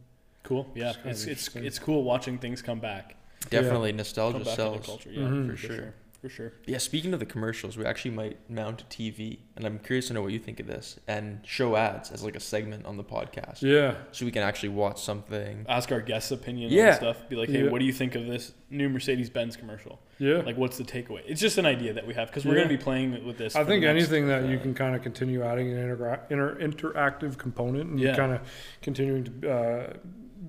[0.42, 0.70] Cool.
[0.74, 3.16] Yeah, It's it's it's cool watching things come back.
[3.50, 4.86] Definitely Come nostalgia back sells.
[4.86, 5.10] culture.
[5.10, 5.46] Yeah, Mhm.
[5.48, 5.76] for, For sure.
[5.76, 5.94] sure.
[6.22, 6.52] For sure.
[6.68, 10.14] Yeah, speaking of the commercials, we actually might mount a TV, and I'm curious to
[10.14, 13.02] know what you think of this, and show ads as like a segment on the
[13.02, 15.66] podcast, Yeah, so we can actually watch something.
[15.68, 17.28] Ask our guests' opinion on stuff.
[17.28, 17.70] Be like, hey, Yeah.
[17.70, 19.98] what do you think of this new Mercedes Benz commercial?
[20.20, 20.36] yeah.
[20.42, 21.22] Like, what's the takeaway?
[21.26, 22.58] It's just an idea that we have because we're Yeah.
[22.66, 23.56] going to be playing with this.
[23.56, 27.36] I think anything that you uh, can kind of continue adding an intera- inter- interactive
[27.36, 28.14] component and Yeah.
[28.14, 28.40] kind of
[28.80, 29.92] continuing to uh,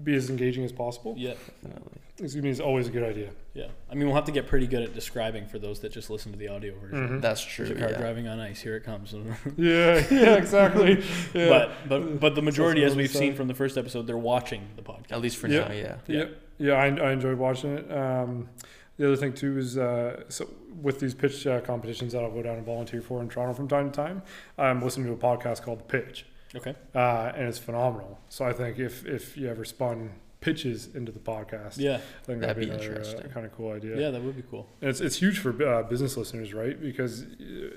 [0.04, 2.02] be as engaging as possible, Yeah, Definitely.
[2.20, 3.30] Excuse me, is always a good idea.
[3.54, 3.68] yeah.
[3.92, 6.32] I mean, we'll have to get pretty good at describing for those that just listen
[6.32, 7.10] to the audio version.
[7.20, 7.22] Mhm.
[7.22, 7.66] That's true.
[7.66, 7.98] There's car yeah.
[7.98, 8.60] driving on ice.
[8.62, 9.14] Here it comes.
[9.58, 11.04] Yeah, yeah, exactly.
[11.34, 11.50] Yeah.
[11.50, 14.68] But but but the majority, as we've So- seen from the first episode, they're watching
[14.76, 15.12] the podcast.
[15.12, 15.68] At least for Yeah.
[15.68, 15.96] now, yeah.
[16.08, 16.18] Yeah.
[16.18, 16.26] Yeah,
[16.60, 17.92] yeah, I, I enjoyed watching it.
[17.92, 18.50] Um,
[18.98, 20.48] the other thing too is uh, so
[20.82, 23.68] with these pitch uh, competitions that I'll go down and volunteer for in Toronto from
[23.68, 24.22] time to time,
[24.58, 26.76] I'm listening to a podcast called The Pitch, Okay.
[26.94, 28.20] uh, and it's phenomenal.
[28.30, 30.12] So I think if if you ever spun
[30.44, 31.96] pitches into the podcast, Yeah.
[31.96, 33.30] I think that'd, That'd be, be another uh, interesting.
[33.32, 33.98] kind of cool idea.
[33.98, 34.68] Yeah, that would be cool.
[34.82, 36.80] And it's, it's huge for uh, business listeners, right?
[36.80, 37.26] Because uh,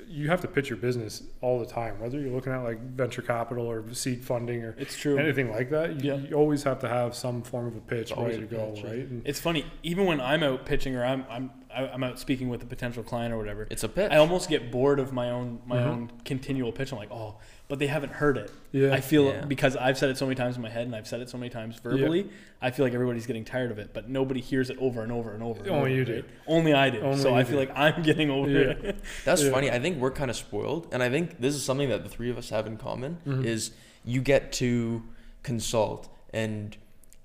[0.09, 3.23] you have to pitch your business all the time, whether you're looking at like venture
[3.23, 5.17] capital or seed funding or It's true.
[5.17, 6.03] anything like that.
[6.03, 6.19] You, Yeah.
[6.29, 8.73] you always have to have some form of a pitch always ready to a go,
[8.75, 8.93] pitch, right?
[9.11, 9.65] And It's funny.
[9.85, 13.03] Even when I'm out pitching or I'm I'm I- I'm out speaking with a potential
[13.03, 14.11] client or whatever, It's a pitch.
[14.11, 15.87] I almost get bored of my own my Mhm.
[15.87, 16.91] own continual pitch.
[16.93, 17.37] I'm like, oh,
[17.69, 18.51] but they haven't heard it.
[18.73, 19.45] yeah, I feel Yeah.
[19.45, 21.37] because I've said it so many times in my head and I've said it so
[21.39, 22.21] many times verbally.
[22.23, 22.31] Yeah.
[22.63, 25.33] I feel like everybody's getting tired of it, but nobody hears it over and over
[25.33, 25.61] and over.
[25.61, 26.23] and Only over, you do.
[26.47, 27.01] Only I do.
[27.01, 27.67] Only so I feel do.
[27.67, 28.59] like I'm getting over Yeah.
[28.71, 28.97] it.
[29.25, 29.51] That's Yeah.
[29.51, 29.71] funny.
[29.71, 32.31] I think we're kind of spoiled, and I think this is something that the three
[32.31, 33.45] of us have in common Mhm.
[33.45, 33.73] is
[34.05, 35.03] you get to
[35.43, 36.77] consult and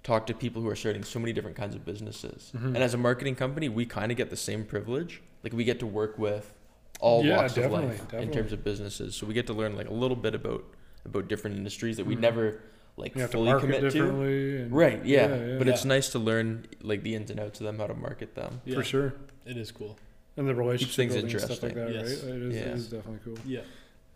[0.04, 2.52] talk to people who are starting so many different kinds of businesses.
[2.56, 2.66] Mhm.
[2.68, 5.22] And as a marketing company, we kind of get the same privilege.
[5.44, 6.54] Like we get to work with
[7.00, 9.16] all Yeah, walks of definitely, life in terms of businesses.
[9.16, 10.64] So we get to learn like a little bit about
[11.04, 12.20] about different industries that we Mhm.
[12.20, 12.60] never
[12.96, 14.04] like you have to fully commit to.
[14.06, 15.22] And, Right, yeah.
[15.36, 15.74] Yeah, But yeah.
[15.74, 18.62] it's nice to learn like the ins and outs of them, how to market them.
[18.66, 19.14] Yeah, for sure.
[19.46, 19.98] It is cool.
[20.38, 22.24] And the relationship things building and stuff like that, Yes.
[22.24, 22.36] right?
[22.36, 22.62] It is, Yeah.
[22.62, 23.38] it is definitely cool.
[23.46, 23.62] Yeah.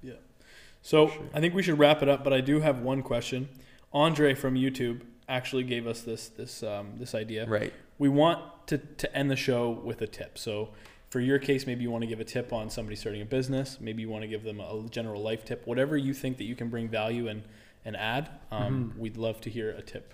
[0.03, 0.13] Yeah.
[0.83, 1.23] So Sure.
[1.33, 3.49] I think we should wrap it up, but I do have one question.
[3.91, 7.45] Andre from YouTube actually gave us this this um, this idea.
[7.45, 7.73] Right.
[7.97, 10.37] We want to, to end the show with a tip.
[10.37, 10.69] So
[11.09, 13.77] for your case, maybe you want to give a tip on somebody starting a business.
[13.79, 15.65] Maybe you want to give them a general life tip.
[15.65, 17.43] Whatever you think that you can bring value and,
[17.85, 18.99] and add, um, Mhm.
[18.99, 20.13] we'd love to hear a tip.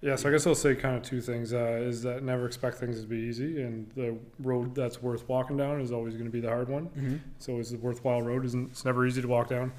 [0.00, 1.52] Yeah, so I guess I'll say kind of two things.
[1.54, 5.56] Uh, is that never expect things to be easy, and the road that's worth walking
[5.56, 6.86] down is always going to be the hard one.
[6.86, 7.16] Mm-hmm.
[7.38, 8.44] So it's a worthwhile road.
[8.44, 9.70] Isn't it's never easy to walk down.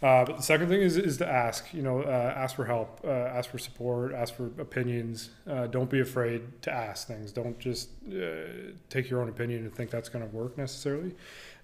[0.00, 1.72] Uh, but the second thing is is to ask.
[1.74, 5.30] You know, uh, ask for help, uh, ask for support, ask for opinions.
[5.48, 7.32] Uh, don't be afraid to ask things.
[7.32, 11.14] Don't just uh, take your own opinion and think that's going to work necessarily.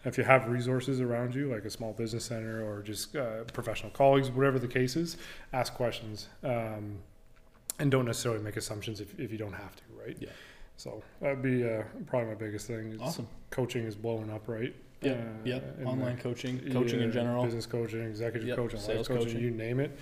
[0.05, 3.91] If you have resources around you, like a small business center or just uh, professional
[3.93, 5.17] colleagues, whatever the case is,
[5.53, 6.29] ask questions.
[6.43, 6.99] Um,
[7.79, 10.17] and don't necessarily make assumptions if, if you don't have to, right?
[10.21, 10.29] Yeah.
[10.77, 12.93] So that'd be uh, probably my biggest thing.
[12.93, 13.29] Is Awesome.
[13.51, 14.75] Coaching is blowing up, right?
[15.05, 15.13] Yeah.
[15.13, 15.61] Uh, yeah.
[15.81, 17.45] in Online the- coaching, coaching in yeah, general.
[17.45, 19.41] business coaching, executive Yep, coaching, sales life coaching, coaching.
[19.43, 19.97] you name it.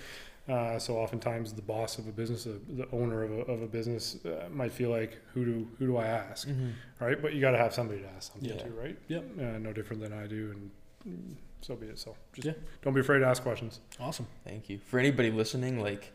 [0.49, 3.67] Uh, so oftentimes the boss of a business, uh, the owner of a, of a
[3.67, 6.69] business, uh, might feel like, who do who do I ask, Mm-hmm.
[6.99, 7.21] right?
[7.21, 8.63] But you got to have somebody to ask something Yeah.
[8.63, 8.97] to, right?
[9.07, 9.23] Yep.
[9.39, 10.71] Uh, no different than I do, and
[11.07, 11.97] mm, so be it.
[11.97, 12.53] So just Yeah.
[12.81, 13.79] don't be afraid to ask questions.
[14.01, 14.27] Awesome.
[14.43, 14.79] Thank you.
[14.85, 16.11] For anybody listening, like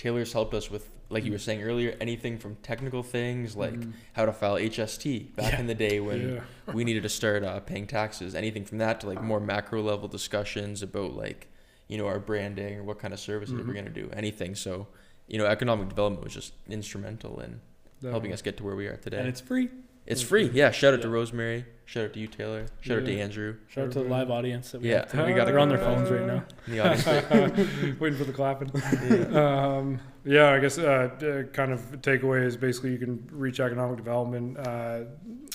[0.00, 3.92] Taylor's helped us with, like you were saying earlier, anything from technical things like Mm.
[4.14, 5.60] how to file HST back Yeah.
[5.60, 6.72] in the day when yeah.
[6.72, 8.34] we needed to start uh, paying taxes.
[8.34, 11.48] Anything from that to like more macro level discussions about like,
[11.86, 13.66] you know, our branding or what kind of services Mhm.
[13.68, 14.08] we're gonna do.
[14.14, 14.54] Anything.
[14.54, 14.86] So,
[15.28, 17.60] you know, economic development was just instrumental in
[18.02, 19.18] helping us get to where we are today.
[19.18, 19.68] And it's free.
[20.06, 20.50] It's free.
[20.52, 20.70] Yeah.
[20.70, 21.66] Shout out to Rosemary.
[21.84, 22.66] Shout out to you, Taylor.
[22.80, 23.24] Shout out to Yeah.
[23.24, 25.26] Andrew Shout out to the live audience that we Yeah, have today.
[25.26, 26.44] we got They're on their phones right now.
[26.66, 27.98] in the audience.
[28.00, 28.70] Waiting for the clapping.
[28.74, 29.76] Yeah.
[29.76, 30.82] Um, yeah, I guess uh,
[31.20, 35.00] uh, kind of takeaway is basically you can reach economic development uh,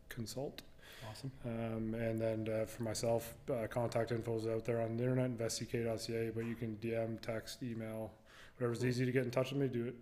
[0.10, 0.62] Consult.
[1.10, 1.32] Awesome.
[1.46, 5.38] Um, and then uh, for myself, uh, contact info is out there on the internet,
[5.38, 8.12] investck.ca, but you can DM, text, email,
[8.58, 9.96] whatever's easy to get in touch with me, do it.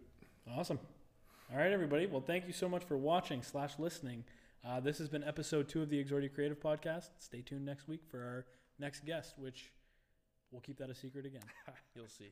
[0.58, 0.80] Awesome.
[1.54, 2.08] All right, everybody.
[2.08, 4.24] Well, thank you so much for watching slash listening.
[4.68, 7.10] Uh, this has been episode two of the Exordia Creative Podcast.
[7.20, 8.46] Stay tuned next week for our
[8.80, 9.72] next guest, which
[10.52, 11.44] we'll keep that a secret again.
[11.96, 12.32] You'll see.